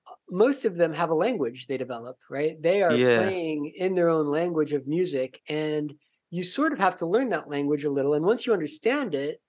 uh, 0.09 0.15
most 0.31 0.65
of 0.65 0.77
them 0.77 0.93
have 0.93 1.11
a 1.11 1.15
language 1.15 1.67
they 1.67 1.77
develop, 1.77 2.17
right? 2.31 2.61
They 2.61 2.83
are 2.83 2.99
Yeah. 2.99 3.35
playing 3.39 3.73
in 3.77 3.95
their 3.95 4.09
own 4.09 4.27
language 4.27 4.73
of 4.73 4.87
music, 4.87 5.41
and 5.49 5.95
you 6.31 6.43
sort 6.43 6.73
of 6.73 6.79
have 6.79 6.97
to 6.99 7.07
learn 7.07 7.29
that 7.31 7.49
language 7.49 7.85
a 7.85 7.91
little. 7.91 8.15
And 8.15 8.25
once 8.25 8.47
you 8.47 8.53
understand 8.53 9.15
it, 9.15 9.41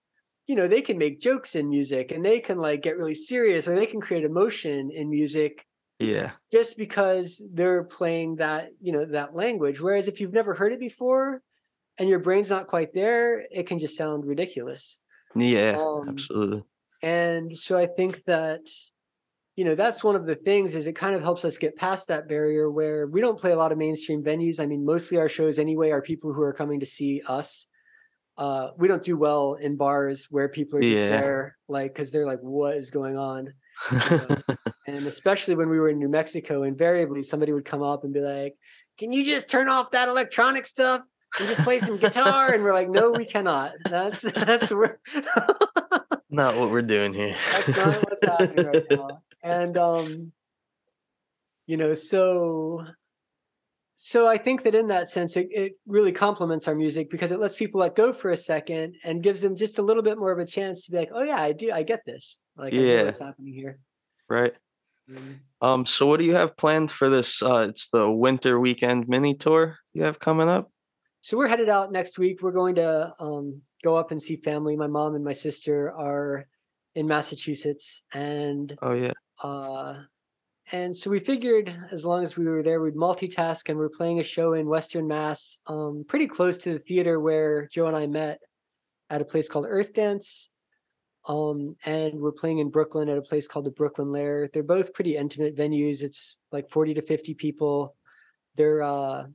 you 0.47 0.55
know, 0.55 0.67
they 0.67 0.81
can 0.81 0.97
make 0.97 1.21
jokes 1.21 1.55
in 1.55 1.69
music 1.69 2.11
and 2.11 2.25
they 2.25 2.39
can 2.39 2.57
like 2.59 2.81
get 2.83 2.97
really 2.97 3.15
serious 3.15 3.67
or 3.67 3.75
they 3.75 3.85
can 3.87 4.01
create 4.01 4.25
emotion 4.25 4.91
in 4.91 5.09
music 5.09 5.65
Yeah. 5.99 6.31
just 6.51 6.77
because 6.77 7.41
they're 7.53 7.83
playing 7.83 8.37
that 8.37 8.69
you 8.81 8.91
know 8.91 9.05
that 9.05 9.35
language 9.35 9.79
whereas 9.79 10.07
if 10.07 10.19
you've 10.19 10.33
never 10.33 10.53
heard 10.53 10.73
it 10.73 10.79
before 10.79 11.41
and 11.97 12.09
your 12.09 12.19
brain's 12.19 12.49
not 12.49 12.67
quite 12.67 12.93
there 12.93 13.43
it 13.51 13.67
can 13.67 13.79
just 13.79 13.95
sound 13.97 14.25
ridiculous 14.25 14.99
Yeah. 15.35 15.77
Um, 15.79 16.09
absolutely. 16.09 16.63
and 17.01 17.55
so 17.55 17.77
i 17.77 17.85
think 17.87 18.23
that 18.25 18.61
you 19.55 19.63
know 19.65 19.75
that's 19.75 20.03
one 20.03 20.15
of 20.15 20.25
the 20.25 20.35
things 20.35 20.73
is 20.75 20.87
it 20.87 20.95
kind 20.95 21.15
of 21.15 21.21
helps 21.21 21.45
us 21.45 21.57
get 21.57 21.75
past 21.75 22.07
that 22.07 22.27
barrier 22.27 22.69
where 22.71 23.05
we 23.07 23.21
don't 23.21 23.39
play 23.39 23.51
a 23.51 23.55
lot 23.57 23.71
of 23.71 23.77
mainstream 23.77 24.23
venues 24.23 24.59
i 24.59 24.65
mean 24.65 24.83
mostly 24.83 25.17
our 25.19 25.29
shows 25.29 25.59
anyway 25.59 25.91
are 25.91 26.01
people 26.01 26.33
who 26.33 26.41
are 26.41 26.53
coming 26.53 26.79
to 26.79 26.85
see 26.87 27.21
us 27.27 27.67
uh 28.37 28.69
we 28.77 28.87
don't 28.87 29.03
do 29.03 29.15
well 29.15 29.53
in 29.53 29.77
bars 29.77 30.27
where 30.31 30.49
people 30.49 30.79
are 30.79 30.81
just 30.81 30.93
Yeah. 31.01 31.21
there 31.21 31.57
like 31.69 31.93
because 31.93 32.09
they're 32.09 32.25
like 32.25 32.39
what 32.41 32.75
is 32.77 32.89
going 32.89 33.15
on 33.15 33.53
and 34.87 35.05
especially 35.07 35.55
when 35.55 35.69
we 35.69 35.79
were 35.79 35.89
in 35.89 35.99
New 35.99 36.09
Mexico, 36.09 36.63
invariably 36.63 37.23
somebody 37.23 37.51
would 37.51 37.65
come 37.65 37.81
up 37.81 38.03
and 38.03 38.13
be 38.13 38.19
like, 38.19 38.55
"Can 38.97 39.11
you 39.11 39.25
just 39.25 39.49
turn 39.49 39.67
off 39.67 39.91
that 39.91 40.07
electronic 40.09 40.65
stuff 40.65 41.01
and 41.39 41.47
just 41.47 41.61
play 41.61 41.79
some 41.79 41.97
guitar?" 41.97 42.53
And 42.53 42.63
we're 42.63 42.73
like, 42.73 42.89
"No, 42.89 43.11
we 43.11 43.25
cannot. 43.25 43.73
That's 43.89 44.21
that's 44.31 44.71
where 44.71 44.99
Not 46.29 46.55
what 46.57 46.71
we're 46.71 46.81
doing 46.81 47.13
here. 47.13 47.35
that's 47.51 47.77
not 47.77 48.05
what's 48.09 48.25
happening 48.25 48.65
right 48.65 48.85
now." 48.89 49.21
And 49.43 49.77
um, 49.77 50.31
you 51.67 51.77
know, 51.77 51.93
so 51.93 52.85
so 54.05 54.27
I 54.27 54.37
think 54.37 54.63
that 54.63 54.75
in 54.75 54.87
that 54.89 55.09
sense, 55.09 55.37
it, 55.37 55.47
it 55.49 55.71
really 55.87 56.11
complements 56.11 56.67
our 56.67 56.75
music 56.75 57.09
because 57.09 57.31
it 57.31 57.39
lets 57.39 57.55
people 57.55 57.79
let 57.79 57.95
go 57.95 58.11
for 58.11 58.31
a 58.31 58.35
second 58.35 58.95
and 59.05 59.23
gives 59.23 59.39
them 59.39 59.55
just 59.55 59.79
a 59.79 59.81
little 59.81 60.03
bit 60.03 60.17
more 60.17 60.33
of 60.33 60.39
a 60.39 60.45
chance 60.45 60.83
to 60.85 60.91
be 60.91 60.97
like, 60.97 61.11
"Oh 61.13 61.23
yeah, 61.23 61.41
I 61.41 61.53
do, 61.53 61.71
I 61.71 61.83
get 61.83 62.01
this. 62.05 62.37
Like, 62.57 62.73
I 62.73 62.75
know 62.75 62.83
Yeah. 62.83 63.03
what's 63.05 63.19
happening 63.19 63.53
here." 63.53 63.79
right. 64.27 64.53
Mm. 65.09 65.39
Um. 65.61 65.85
So, 65.85 66.05
what 66.05 66.19
do 66.19 66.25
you 66.25 66.35
have 66.35 66.57
planned 66.57 66.91
for 66.91 67.07
this? 67.07 67.41
Uh, 67.41 67.67
it's 67.69 67.87
the 67.87 68.11
winter 68.11 68.59
weekend 68.59 69.07
mini 69.07 69.35
tour 69.35 69.77
you 69.93 70.03
have 70.03 70.19
coming 70.19 70.49
up. 70.49 70.69
So 71.21 71.37
we're 71.37 71.47
headed 71.47 71.69
out 71.69 71.93
next 71.93 72.19
week. 72.19 72.41
We're 72.41 72.51
going 72.51 72.75
to 72.75 73.13
um, 73.21 73.61
go 73.85 73.95
up 73.95 74.11
and 74.11 74.21
see 74.21 74.35
family. 74.35 74.75
My 74.75 74.87
mom 74.87 75.15
and 75.15 75.23
my 75.23 75.31
sister 75.31 75.93
are 75.93 76.45
in 76.93 77.07
Massachusetts, 77.07 78.03
and 78.13 78.77
Oh 78.81 78.93
yeah. 78.93 79.13
uh, 79.41 79.93
and 80.71 80.95
so 80.95 81.09
we 81.09 81.19
figured 81.19 81.75
as 81.91 82.05
long 82.05 82.23
as 82.23 82.37
we 82.37 82.45
were 82.45 82.63
there, 82.63 82.81
we'd 82.81 82.95
multitask. 82.95 83.69
And 83.69 83.77
we're 83.77 83.89
playing 83.89 84.19
a 84.19 84.23
show 84.23 84.53
in 84.53 84.67
Western 84.67 85.07
Mass, 85.07 85.59
um, 85.67 86.05
pretty 86.07 86.27
close 86.27 86.57
to 86.59 86.73
the 86.73 86.79
theater 86.79 87.19
where 87.19 87.67
Joe 87.67 87.87
and 87.87 87.95
I 87.95 88.07
met 88.07 88.39
at 89.09 89.21
a 89.21 89.25
place 89.25 89.49
called 89.49 89.65
Earth 89.67 89.93
Dance. 89.93 90.49
Um, 91.27 91.75
and 91.85 92.19
we're 92.19 92.31
playing 92.33 92.59
in 92.59 92.69
Brooklyn 92.69 93.07
at 93.09 93.17
a 93.17 93.21
place 93.21 93.47
called 93.47 93.65
the 93.65 93.71
Brooklyn 93.71 94.11
Lair. 94.11 94.49
They're 94.53 94.63
both 94.63 94.93
pretty 94.93 95.15
intimate 95.15 95.55
venues. 95.55 96.01
It's 96.01 96.39
like 96.51 96.69
40 96.69 96.95
to 96.95 97.01
50 97.01 97.33
people. 97.35 97.95
They're 98.55 98.83
uh 98.83 99.25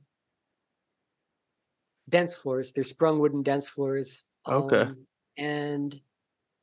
dance 2.09 2.35
floors. 2.35 2.71
They're 2.73 2.83
sprung 2.83 3.19
wooden 3.19 3.43
dance 3.43 3.67
floors. 3.67 4.23
Okay. 4.47 4.81
Um, 4.81 5.05
and 5.37 5.99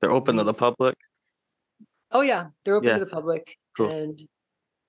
They're 0.01 0.11
open 0.13 0.37
to 0.37 0.45
the 0.45 0.55
public. 0.55 0.97
oh 2.13 2.21
yeah, 2.21 2.47
they're 2.65 2.75
open 2.77 2.89
Yeah. 2.89 2.99
to 2.99 3.05
the 3.05 3.11
public. 3.11 3.57
Cool. 3.77 3.91
And 3.91 4.21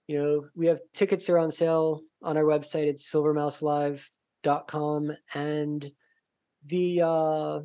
you 0.07 0.23
know, 0.23 0.45
we 0.55 0.67
have 0.67 0.79
tickets 0.93 1.29
are 1.29 1.37
on 1.37 1.51
sale 1.51 2.01
on 2.23 2.37
our 2.37 2.43
website. 2.43 2.85
It's 2.87 3.09
silvermouselive.com. 3.11 5.11
And 5.33 5.91
the 6.65 7.01
uh 7.03 7.59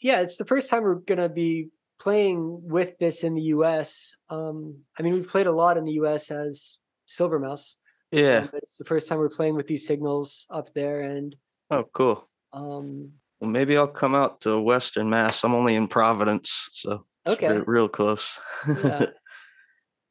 yeah, 0.00 0.20
it's 0.20 0.36
the 0.36 0.44
first 0.44 0.68
time 0.70 0.82
we're 0.82 0.96
gonna 0.96 1.28
be 1.28 1.68
playing 2.00 2.60
with 2.68 2.98
this 2.98 3.22
in 3.22 3.34
the 3.34 3.42
US. 3.56 4.16
Um, 4.28 4.78
I 4.98 5.02
mean, 5.02 5.14
we've 5.14 5.28
played 5.28 5.46
a 5.46 5.52
lot 5.52 5.76
in 5.76 5.84
the 5.84 5.92
US 5.92 6.30
as 6.30 6.78
Silvermouse. 7.08 7.76
Yeah. 8.10 8.46
it's 8.54 8.76
the 8.76 8.84
first 8.84 9.08
time 9.08 9.18
we're 9.18 9.28
playing 9.28 9.54
with 9.54 9.66
these 9.68 9.86
signals 9.86 10.46
up 10.50 10.72
there. 10.74 11.02
And 11.02 11.36
Oh, 11.70 11.84
cool. 11.92 12.28
um 12.52 13.12
Well, 13.40 13.50
maybe 13.50 13.76
I'll 13.76 13.86
come 13.88 14.14
out 14.14 14.40
to 14.42 14.60
Western 14.60 15.08
Mass. 15.10 15.44
I'm 15.44 15.54
only 15.54 15.74
in 15.74 15.88
Providence, 15.88 16.68
so 16.74 17.06
it's 17.24 17.34
Okay. 17.34 17.58
re- 17.58 17.64
real 17.66 17.88
close. 17.88 18.38
yeah. 18.66 19.06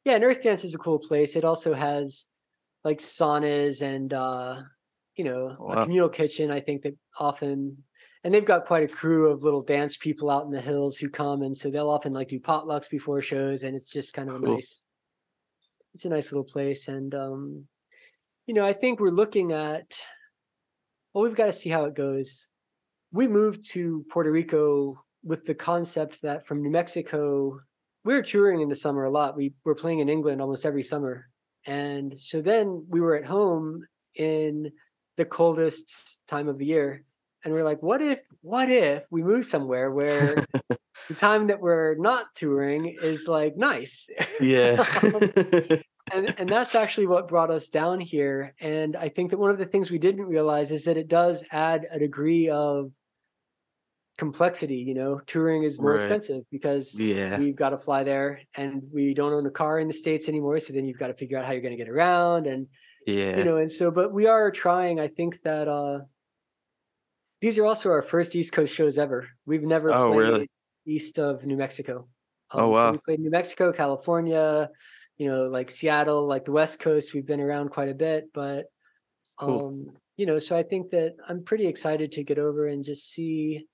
yeah, 0.04 0.14
and 0.14 0.24
Earth 0.24 0.42
Dance 0.42 0.64
is 0.64 0.74
a 0.74 0.78
cool 0.78 0.98
place. 0.98 1.36
It 1.36 1.44
also 1.44 1.74
has 1.74 2.26
like 2.84 2.98
saunas 2.98 3.82
and 3.82 4.12
uh, 4.12 4.62
you 5.16 5.24
know, 5.24 5.56
a 5.68 5.82
communal 5.82 6.08
kitchen. 6.08 6.50
I 6.50 6.60
think 6.60 6.82
that 6.82 6.96
often 7.18 7.84
and 8.24 8.32
they've 8.32 8.44
got 8.44 8.66
quite 8.66 8.84
a 8.84 8.92
crew 8.92 9.30
of 9.30 9.42
little 9.42 9.62
dance 9.62 9.96
people 9.96 10.30
out 10.30 10.44
in 10.44 10.50
the 10.50 10.60
hills 10.60 10.96
who 10.96 11.08
come 11.08 11.42
and 11.42 11.56
so 11.56 11.70
they'll 11.70 11.90
often 11.90 12.12
like 12.12 12.28
do 12.28 12.38
potlucks 12.38 12.88
before 12.88 13.20
shows 13.20 13.62
and 13.62 13.76
it's 13.76 13.90
just 13.90 14.14
kind 14.14 14.28
of 14.28 14.36
a 14.36 14.38
nice 14.38 14.86
it's 15.94 16.04
a 16.04 16.08
nice 16.08 16.32
little 16.32 16.44
place 16.44 16.88
and 16.88 17.14
um 17.14 17.66
you 18.46 18.54
know 18.54 18.64
i 18.64 18.72
think 18.72 19.00
we're 19.00 19.10
looking 19.10 19.52
at 19.52 19.94
well 21.12 21.24
we've 21.24 21.36
got 21.36 21.46
to 21.46 21.52
see 21.52 21.68
how 21.68 21.84
it 21.84 21.94
goes 21.94 22.48
we 23.12 23.28
moved 23.28 23.68
to 23.70 24.04
puerto 24.10 24.30
rico 24.30 25.02
with 25.24 25.44
the 25.44 25.54
concept 25.54 26.22
that 26.22 26.46
from 26.46 26.62
new 26.62 26.70
mexico 26.70 27.58
we 28.04 28.14
were 28.14 28.22
touring 28.22 28.60
in 28.60 28.68
the 28.68 28.76
summer 28.76 29.04
a 29.04 29.10
lot. 29.10 29.36
We 29.36 29.54
were 29.64 29.74
playing 29.74 30.00
in 30.00 30.08
england 30.08 30.40
almost 30.40 30.66
every 30.66 30.82
summer. 30.82 31.28
And 31.66 32.18
so 32.18 32.42
then 32.42 32.86
we 32.88 33.00
were 33.00 33.16
at 33.16 33.24
home 33.24 33.86
in 34.14 34.72
the 35.16 35.24
coldest 35.24 36.26
time 36.26 36.48
of 36.48 36.58
the 36.58 36.66
year. 36.66 37.04
And 37.44 37.52
we're 37.52 37.64
like 37.64 37.82
what 37.82 38.02
if 38.02 38.20
what 38.40 38.70
if 38.70 39.04
we 39.10 39.22
move 39.22 39.44
somewhere 39.44 39.90
where 39.90 40.44
the 41.08 41.14
time 41.16 41.48
that 41.48 41.60
we're 41.60 41.94
not 41.96 42.26
touring 42.34 42.96
is 43.02 43.28
like 43.28 43.56
nice? 43.56 44.08
Yeah. 44.40 44.84
and 46.12 46.34
and 46.38 46.48
that's 46.48 46.74
actually 46.74 47.06
what 47.06 47.28
brought 47.28 47.50
us 47.50 47.68
down 47.68 48.00
here. 48.00 48.54
And 48.60 48.96
i 48.96 49.08
think 49.08 49.30
that 49.30 49.38
one 49.38 49.50
of 49.50 49.58
the 49.58 49.66
things 49.66 49.90
we 49.90 49.98
didn't 49.98 50.26
realize 50.26 50.70
is 50.70 50.84
that 50.84 50.96
it 50.96 51.08
does 51.08 51.44
add 51.50 51.86
a 51.90 51.98
degree 51.98 52.48
of 52.48 52.90
complexity 54.24 54.76
you 54.88 54.94
know 55.00 55.12
touring 55.32 55.62
is 55.68 55.74
more 55.80 55.92
Right. 55.92 56.02
expensive 56.02 56.42
because 56.56 56.84
Yeah. 57.12 57.38
we've 57.40 57.56
got 57.64 57.70
to 57.74 57.78
fly 57.86 58.00
there 58.12 58.28
and 58.60 58.72
we 58.96 59.04
don't 59.18 59.32
own 59.38 59.46
a 59.52 59.54
car 59.62 59.74
in 59.82 59.88
the 59.92 59.98
states 60.04 60.28
anymore 60.32 60.58
so 60.60 60.72
then 60.72 60.84
you've 60.86 61.02
got 61.04 61.08
to 61.12 61.18
figure 61.22 61.36
out 61.38 61.44
how 61.46 61.52
you're 61.54 61.66
going 61.68 61.76
to 61.78 61.82
get 61.84 61.92
around 61.96 62.42
and 62.52 62.60
yeah. 63.06 63.36
you 63.38 63.44
know 63.48 63.56
and 63.62 63.70
so 63.78 63.84
but 63.98 64.08
we 64.18 64.24
are 64.34 64.50
trying 64.64 64.96
i 65.06 65.08
think 65.18 65.32
that 65.48 65.66
uh 65.78 65.98
these 67.40 67.58
are 67.58 67.66
also 67.66 67.90
our 67.90 68.02
first 68.02 68.34
east 68.36 68.52
coast 68.52 68.72
shows 68.78 68.98
ever 68.98 69.28
we've 69.46 69.62
never 69.74 69.92
Oh, 69.92 70.08
played 70.12 70.18
really? 70.20 70.48
east 70.86 71.18
of 71.18 71.44
new 71.44 71.56
mexico 71.56 72.06
Oh, 72.54 72.58
so 72.58 72.68
wow. 72.74 72.92
we 72.92 72.98
played 73.06 73.20
new 73.20 73.30
mexico 73.30 73.72
california 73.72 74.70
you 75.18 75.26
know 75.28 75.46
like 75.56 75.70
seattle 75.70 76.26
like 76.26 76.44
the 76.44 76.52
west 76.52 76.80
coast 76.80 77.14
we've 77.14 77.26
been 77.26 77.40
around 77.40 77.70
quite 77.70 77.88
a 77.88 77.94
bit 78.06 78.26
but 78.32 78.66
Cool. 79.38 79.66
um 79.66 79.96
you 80.18 80.26
know 80.26 80.38
so 80.38 80.56
i 80.56 80.62
think 80.62 80.90
that 80.90 81.16
i'm 81.28 81.42
pretty 81.44 81.66
excited 81.66 82.12
to 82.12 82.22
get 82.30 82.38
over 82.38 82.66
and 82.72 82.84
just 82.84 83.10
see 83.10 83.66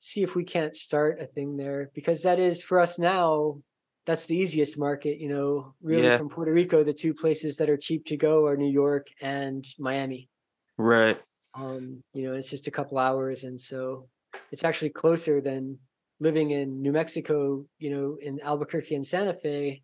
see 0.00 0.22
if 0.22 0.34
we 0.34 0.44
can't 0.44 0.76
start 0.76 1.20
a 1.20 1.26
thing 1.26 1.56
there 1.56 1.90
because 1.94 2.22
that 2.22 2.38
is 2.38 2.62
for 2.62 2.78
us 2.80 2.98
now 2.98 3.58
that's 4.06 4.24
the 4.24 4.36
easiest 4.36 4.78
market, 4.78 5.18
you 5.18 5.28
know, 5.28 5.74
really 5.82 6.08
Yeah. 6.08 6.16
from 6.16 6.30
Puerto 6.30 6.50
Rico, 6.50 6.82
the 6.82 6.94
two 6.94 7.12
places 7.12 7.56
that 7.58 7.68
are 7.68 7.76
cheap 7.76 8.06
to 8.06 8.16
go 8.16 8.46
are 8.46 8.56
New 8.56 8.72
York 8.72 9.08
and 9.20 9.66
Miami. 9.78 10.30
Right. 10.78 11.20
Um, 11.52 12.02
you 12.14 12.22
know, 12.24 12.34
it's 12.34 12.48
just 12.48 12.66
a 12.66 12.70
couple 12.70 12.98
hours. 12.98 13.44
And 13.44 13.60
so 13.60 14.08
it's 14.50 14.64
actually 14.64 14.90
closer 14.90 15.42
than 15.42 15.78
living 16.20 16.52
in 16.52 16.80
New 16.80 16.92
Mexico, 16.92 17.66
you 17.78 17.90
know, 17.90 18.16
in 18.18 18.40
Albuquerque 18.40 18.94
and 18.94 19.06
Santa 19.06 19.34
Fe. 19.34 19.82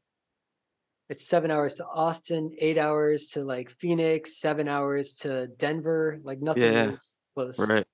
It's 1.11 1.27
seven 1.29 1.51
hours 1.51 1.75
to 1.77 1.87
Austin, 1.87 2.55
eight 2.59 2.79
hours 2.79 3.27
to 3.33 3.45
like 3.45 3.69
Phoenix, 3.71 4.41
seven 4.41 4.69
hours 4.69 5.17
to 5.17 5.49
Denver. 5.49 6.19
Like 6.23 6.41
nothing 6.41 6.63
Yeah, 6.63 6.93
is 6.93 7.19
close. 7.35 7.59
Right. 7.59 7.87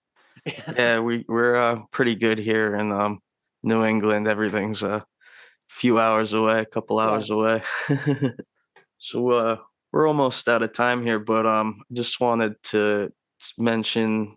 Yeah, 0.47 1.01
we 1.01 1.25
we're 1.29 1.57
uh, 1.57 1.83
pretty 1.91 2.15
good 2.15 2.39
here 2.39 2.75
in 2.77 2.93
um, 2.93 3.21
New 3.63 3.85
England. 3.85 4.27
Everything's 4.27 4.83
a 4.83 5.05
few 5.69 5.99
hours 5.99 6.33
away, 6.33 6.61
a 6.61 6.67
couple 6.67 6.99
hours 6.99 7.31
away. 7.31 7.63
so 8.99 9.31
uh, 9.31 9.57
we're 9.93 10.07
almost 10.07 10.49
out 10.49 10.63
of 10.63 10.73
time 10.73 11.05
here, 11.05 11.19
but 11.19 11.47
um, 11.47 11.83
just 11.93 12.21
wanted 12.21 12.55
to 12.65 13.13
mention 13.59 14.37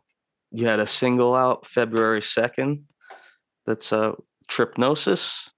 you 0.52 0.68
had 0.68 0.80
a 0.80 0.88
single 0.88 1.34
out 1.34 1.66
February 1.66 2.22
second. 2.22 2.86
That's 3.66 3.92
uh, 3.92 4.14
Trypnosis. 4.50 5.50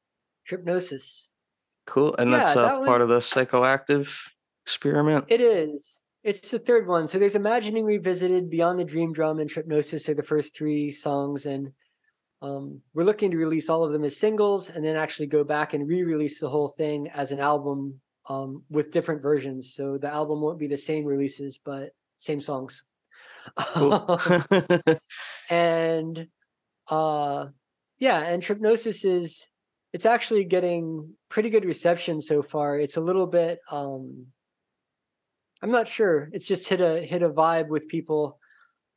Trypnosis. 0.50 1.32
Cool, 1.86 2.16
and 2.18 2.32
Yeah, 2.32 2.38
that's 2.38 2.56
uh, 2.56 2.80
that 2.80 2.86
part 2.88 3.02
of 3.02 3.10
the 3.10 3.20
psychoactive 3.20 4.18
experiment. 4.64 5.26
It 5.28 5.42
is. 5.42 6.02
It's 6.26 6.50
the 6.50 6.58
third 6.58 6.88
one. 6.88 7.08
So 7.08 7.20
there's 7.20 7.36
Imagining 7.36 7.86
Revisited, 7.86 8.50
Beyond 8.50 8.80
the 8.80 8.84
Dream 8.84 9.14
Drum, 9.14 9.40
and 9.40 9.48
Trypnosis 9.48 10.10
are 10.10 10.16
the 10.16 10.24
first 10.24 10.58
three 10.58 10.92
songs. 10.92 11.46
And 11.46 11.72
um, 12.42 12.82
we're 12.96 13.04
looking 13.04 13.30
to 13.30 13.38
release 13.38 13.70
all 13.70 13.84
of 13.84 13.94
them 13.94 14.04
as 14.04 14.18
singles 14.18 14.72
and 14.72 14.84
then 14.84 14.96
actually 14.96 15.28
go 15.28 15.44
back 15.44 15.76
and 15.76 15.88
re-release 15.88 16.40
the 16.40 16.50
whole 16.50 16.70
thing 16.80 17.10
as 17.14 17.30
an 17.30 17.40
album 17.40 18.02
um, 18.28 18.64
with 18.72 18.90
different 18.90 19.22
versions. 19.22 19.76
So 19.76 20.00
the 20.00 20.12
album 20.12 20.42
won't 20.42 20.58
be 20.58 20.66
the 20.66 20.78
same 20.78 21.06
releases, 21.06 21.60
but 21.64 21.92
same 22.18 22.42
songs. 22.42 22.82
Cool. 23.56 24.20
and 25.52 26.28
uh 26.88 27.46
yeah 28.00 28.20
and 28.22 28.42
trypnosis 28.42 29.06
is 29.06 29.46
it's 29.94 30.06
actually 30.06 30.44
getting 30.44 31.14
pretty 31.30 31.50
good 31.50 31.66
reception 31.66 32.22
so 32.22 32.42
far 32.42 32.80
it's 32.80 32.98
a 32.98 33.02
little 33.02 33.28
bit 33.28 33.60
um 33.72 34.28
i'm 35.66 35.72
not 35.72 35.88
sure. 35.88 36.30
It's 36.32 36.46
just 36.46 36.68
hit 36.68 36.80
a 36.80 37.02
hit 37.02 37.24
a 37.24 37.30
vibe 37.30 37.70
with 37.70 37.88
people 37.88 38.40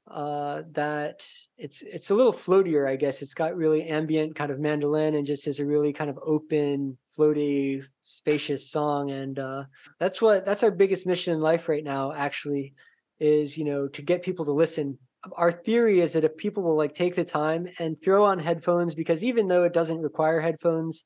uh 0.07 0.63
that 0.73 1.23
it's 1.57 1.81
it's 1.81 2.11
a 2.11 2.15
little 2.15 2.33
floatier 2.33 2.87
i 2.87 2.97
guess. 2.97 3.23
It's 3.23 3.33
got 3.33 3.57
really 3.57 3.85
ambient 3.85 4.35
kind 4.35 4.51
of 4.51 4.61
mandolin 4.61 5.15
and 5.15 5.27
just 5.27 5.47
is 5.47 5.61
a 5.61 5.67
really 5.67 5.95
kind 5.95 6.11
of 6.11 6.19
open 6.23 6.99
floaty 7.17 7.83
spacious 8.03 8.71
song. 8.71 9.11
And 9.11 9.39
uh 9.39 9.65
that's 9.99 10.21
what 10.21 10.45
that's 10.45 10.63
our 10.63 10.71
biggest 10.71 11.07
mission 11.07 11.33
in 11.33 11.41
life 11.41 11.71
right 11.71 11.83
now 11.83 12.13
actually 12.13 12.75
is 13.19 13.57
you 13.57 13.65
know 13.65 13.89
to 13.89 14.03
get 14.03 14.23
people 14.23 14.45
to 14.45 14.53
listen. 14.53 14.99
Our 15.39 15.53
theory 15.53 16.01
is 16.03 16.13
that 16.13 16.25
if 16.25 16.37
people 16.37 16.63
will 16.63 16.77
like 16.77 16.95
take 16.95 17.17
the 17.17 17.25
time 17.25 17.67
and 17.79 17.97
throw 18.05 18.27
on 18.27 18.39
headphones 18.39 18.95
because 18.95 19.25
even 19.25 19.49
though 19.49 19.65
it 19.65 19.73
doesn't 19.73 20.03
require 20.03 20.39
headphones 20.39 21.05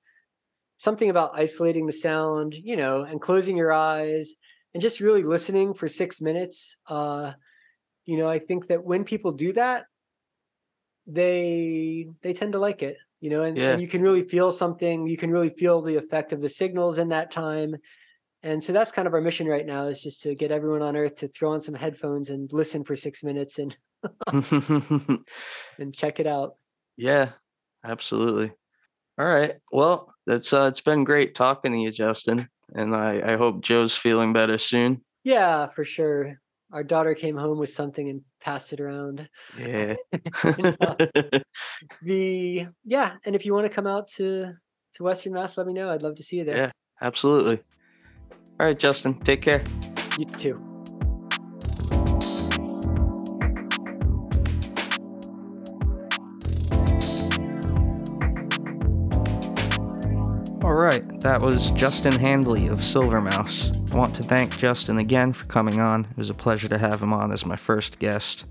something 0.76 1.08
about 1.08 1.38
isolating 1.38 1.86
the 1.86 1.92
sound 1.92 2.52
you 2.52 2.74
know 2.74 3.02
and 3.02 3.20
closing 3.20 3.56
your 3.56 3.72
eyes 3.72 4.34
and 4.74 4.80
just 4.82 5.00
really 5.00 5.22
listening 5.22 5.74
for 5.74 5.88
6 5.88 6.20
minutes 6.20 6.76
uh 6.86 7.32
you 8.06 8.16
know 8.18 8.28
i 8.28 8.38
think 8.38 8.68
that 8.68 8.84
when 8.84 9.04
people 9.04 9.32
do 9.32 9.52
that 9.52 9.86
they 11.06 12.08
they 12.22 12.32
tend 12.32 12.52
to 12.52 12.58
like 12.58 12.82
it 12.82 12.96
you 13.20 13.30
know 13.30 13.42
and, 13.42 13.58
Yeah. 13.58 13.72
and 13.72 13.80
you 13.82 13.88
can 13.88 14.02
really 14.02 14.22
feel 14.24 14.52
something 14.52 15.06
you 15.06 15.16
can 15.16 15.30
really 15.30 15.50
feel 15.50 15.82
the 15.82 15.96
effect 15.96 16.32
of 16.32 16.40
the 16.40 16.48
signals 16.48 16.98
in 16.98 17.08
that 17.08 17.30
time 17.30 17.74
and 18.44 18.62
so 18.62 18.72
that's 18.72 18.90
kind 18.90 19.06
of 19.06 19.14
our 19.14 19.20
mission 19.20 19.46
right 19.46 19.66
now 19.66 19.86
is 19.86 20.00
just 20.00 20.22
to 20.22 20.34
get 20.34 20.50
everyone 20.50 20.82
on 20.82 20.96
earth 20.96 21.16
to 21.16 21.28
throw 21.28 21.52
on 21.52 21.60
some 21.60 21.74
headphones 21.74 22.28
and 22.30 22.52
listen 22.52 22.84
for 22.84 22.96
six 22.96 23.22
minutes 23.22 23.58
and 23.58 23.76
and 25.78 25.94
check 25.94 26.18
it 26.18 26.26
out. 26.26 26.56
yeah, 26.96 27.30
absolutely. 27.84 28.52
All 29.16 29.26
right. 29.26 29.54
Well, 29.70 30.12
that's 30.26 30.52
uh, 30.52 30.64
it's 30.64 30.80
been 30.80 31.04
great 31.04 31.36
talking 31.36 31.70
to 31.72 31.78
you, 31.78 31.92
Justin, 31.92 32.48
and 32.74 32.94
I 32.94 33.32
I 33.32 33.36
hope 33.36 33.62
Joe's 33.62 33.96
feeling 33.96 34.32
better 34.32 34.58
soon. 34.58 34.98
Yeah, 35.24 35.68
for 35.68 35.84
sure. 35.84 36.38
Our 36.72 36.82
daughter 36.82 37.14
came 37.14 37.36
home 37.36 37.58
with 37.58 37.70
something 37.70 38.08
and 38.08 38.22
passed 38.40 38.72
it 38.72 38.80
around. 38.80 39.28
Yeah. 39.58 39.96
The 42.02 42.66
yeah, 42.84 43.14
and 43.24 43.34
if 43.34 43.44
you 43.44 43.52
want 43.52 43.64
to 43.66 43.74
come 43.74 43.86
out 43.86 44.08
to 44.16 44.52
to 44.94 45.02
Western 45.02 45.32
Mass, 45.32 45.56
let 45.56 45.66
me 45.66 45.72
know. 45.72 45.90
I'd 45.90 46.02
love 46.02 46.16
to 46.16 46.22
see 46.22 46.36
you 46.36 46.44
there. 46.44 46.56
Yeah. 46.56 46.70
Absolutely. 47.02 47.60
All 48.60 48.66
right, 48.66 48.78
Justin. 48.78 49.18
Take 49.20 49.42
care. 49.42 49.64
You 50.18 50.26
too. 50.26 50.71
Right, 60.82 61.20
that 61.20 61.40
was 61.40 61.70
Justin 61.70 62.18
Handley 62.18 62.66
of 62.66 62.78
Silvermouse. 62.78 63.70
I 63.92 63.96
want 63.96 64.16
to 64.16 64.22
thank 64.24 64.58
Justin 64.58 64.98
again 64.98 65.32
for 65.32 65.44
coming 65.44 65.80
on. 65.80 66.06
It 66.06 66.16
was 66.16 66.28
a 66.28 66.34
pleasure 66.34 66.68
to 66.68 66.78
have 66.78 67.00
him 67.00 67.12
on 67.12 67.30
as 67.30 67.46
my 67.46 67.54
first 67.54 68.00
guest. 68.00 68.46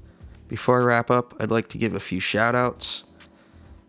Before 0.48 0.82
I 0.82 0.86
wrap 0.86 1.12
up, 1.12 1.34
I'd 1.40 1.52
like 1.52 1.68
to 1.70 1.78
give 1.78 1.94
a 1.94 2.00
few 2.00 2.22
shout 2.22 2.56
outs. 2.56 3.04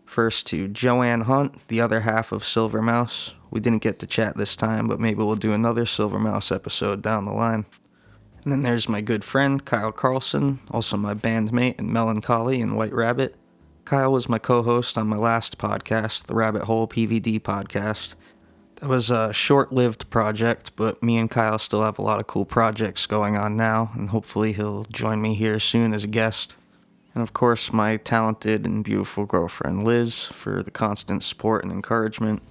First 0.03 0.45
to 0.47 0.67
Joanne 0.67 1.21
Hunt, 1.21 1.67
the 1.69 1.79
other 1.79 2.01
half 2.01 2.33
of 2.33 2.43
Silvermouse. 2.43 3.33
We 3.49 3.61
didn't 3.61 3.81
get 3.81 3.99
to 3.99 4.07
chat 4.07 4.35
this 4.35 4.57
time, 4.57 4.89
but 4.89 4.99
maybe 4.99 5.23
we'll 5.23 5.35
do 5.35 5.53
another 5.53 5.85
Silvermouse 5.85 6.53
episode 6.53 7.01
down 7.01 7.23
the 7.23 7.31
line. 7.31 7.65
And 8.43 8.51
then 8.51 8.61
there's 8.61 8.89
my 8.89 8.99
good 8.99 9.23
friend 9.23 9.63
Kyle 9.63 9.93
Carlson, 9.93 10.59
also 10.69 10.97
my 10.97 11.13
bandmate 11.13 11.79
in 11.79 11.93
Melancholy 11.93 12.61
and 12.61 12.75
White 12.75 12.93
Rabbit. 12.93 13.35
Kyle 13.85 14.11
was 14.11 14.27
my 14.27 14.37
co 14.37 14.63
host 14.63 14.97
on 14.97 15.07
my 15.07 15.17
last 15.17 15.57
podcast, 15.57 16.23
the 16.23 16.35
Rabbit 16.35 16.63
Hole 16.63 16.87
PVD 16.87 17.39
podcast. 17.39 18.15
That 18.75 18.89
was 18.89 19.09
a 19.09 19.31
short 19.31 19.71
lived 19.71 20.09
project, 20.09 20.75
but 20.75 21.01
me 21.01 21.17
and 21.17 21.31
Kyle 21.31 21.57
still 21.57 21.83
have 21.83 21.97
a 21.97 22.01
lot 22.01 22.19
of 22.19 22.27
cool 22.27 22.45
projects 22.45 23.05
going 23.07 23.37
on 23.37 23.55
now, 23.55 23.91
and 23.95 24.09
hopefully 24.09 24.53
he'll 24.53 24.83
join 24.85 25.21
me 25.21 25.35
here 25.35 25.59
soon 25.59 25.93
as 25.93 26.03
a 26.03 26.07
guest. 26.07 26.57
And 27.13 27.21
of 27.21 27.33
course, 27.33 27.71
my 27.71 27.97
talented 27.97 28.65
and 28.65 28.83
beautiful 28.83 29.25
girlfriend 29.25 29.83
Liz 29.83 30.23
for 30.25 30.63
the 30.63 30.71
constant 30.71 31.23
support 31.23 31.63
and 31.63 31.71
encouragement. 31.71 32.41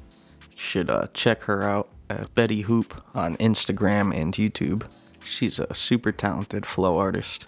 You 0.53 0.57
should 0.57 0.89
uh, 0.89 1.09
check 1.13 1.43
her 1.43 1.63
out 1.63 1.89
at 2.09 2.35
Betty 2.35 2.63
Hoop 2.63 3.03
on 3.15 3.37
Instagram 3.37 4.15
and 4.15 4.33
YouTube. 4.35 4.91
She's 5.25 5.59
a 5.59 5.75
super 5.75 6.13
talented 6.13 6.65
flow 6.65 6.97
artist. 6.97 7.47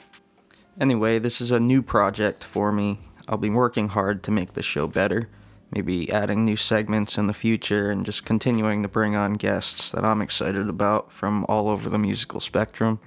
Anyway, 0.80 1.18
this 1.18 1.40
is 1.40 1.52
a 1.52 1.60
new 1.60 1.82
project 1.82 2.42
for 2.42 2.72
me. 2.72 2.98
I'll 3.28 3.38
be 3.38 3.50
working 3.50 3.88
hard 3.88 4.22
to 4.24 4.30
make 4.30 4.54
the 4.54 4.62
show 4.62 4.86
better, 4.86 5.28
maybe 5.74 6.10
adding 6.12 6.44
new 6.44 6.56
segments 6.56 7.18
in 7.18 7.26
the 7.26 7.34
future 7.34 7.90
and 7.90 8.06
just 8.06 8.24
continuing 8.24 8.80
to 8.82 8.88
bring 8.88 9.16
on 9.16 9.34
guests 9.34 9.90
that 9.90 10.04
I'm 10.04 10.22
excited 10.22 10.68
about 10.68 11.10
from 11.10 11.44
all 11.48 11.68
over 11.68 11.88
the 11.88 11.98
musical 11.98 12.38
spectrum. 12.38 13.00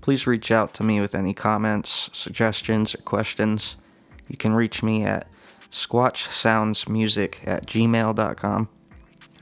Please 0.00 0.26
reach 0.26 0.50
out 0.50 0.74
to 0.74 0.82
me 0.82 1.00
with 1.00 1.14
any 1.14 1.32
comments, 1.32 2.10
suggestions, 2.12 2.92
or 2.92 2.98
questions. 2.98 3.76
You 4.28 4.36
can 4.36 4.52
reach 4.52 4.82
me 4.82 5.04
at 5.04 5.28
squatchsoundsmusic 5.70 7.46
at 7.46 7.66
gmail.com. 7.66 8.68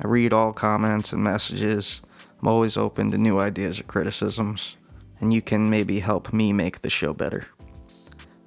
I 0.03 0.07
read 0.07 0.35
all 0.35 0.53
comments 0.53 1.15
and 1.15 1.25
messages. 1.25 2.03
I'm 2.43 2.49
always 2.49 2.77
open 2.77 3.11
to 3.11 3.19
new 3.19 3.39
ideas 3.39 3.81
or 3.81 3.85
criticisms, 3.85 4.77
and 5.19 5.33
you 5.33 5.41
can 5.41 5.71
maybe 5.71 6.01
help 6.01 6.31
me 6.31 6.53
make 6.53 6.83
the 6.83 6.91
show 6.91 7.15
better. 7.15 7.47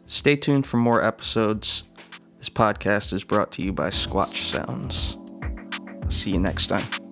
Stay 0.06 0.36
tuned 0.36 0.68
for 0.68 0.78
more 0.78 1.04
episodes. 1.04 1.84
This 2.44 2.50
podcast 2.50 3.14
is 3.14 3.24
brought 3.24 3.54
to 3.54 3.62
you 3.62 3.72
by 3.72 3.90
Squatch 3.90 4.36
Sounds. 4.36 5.16
See 6.14 6.32
you 6.32 6.42
next 6.42 6.68
time. 6.68 7.03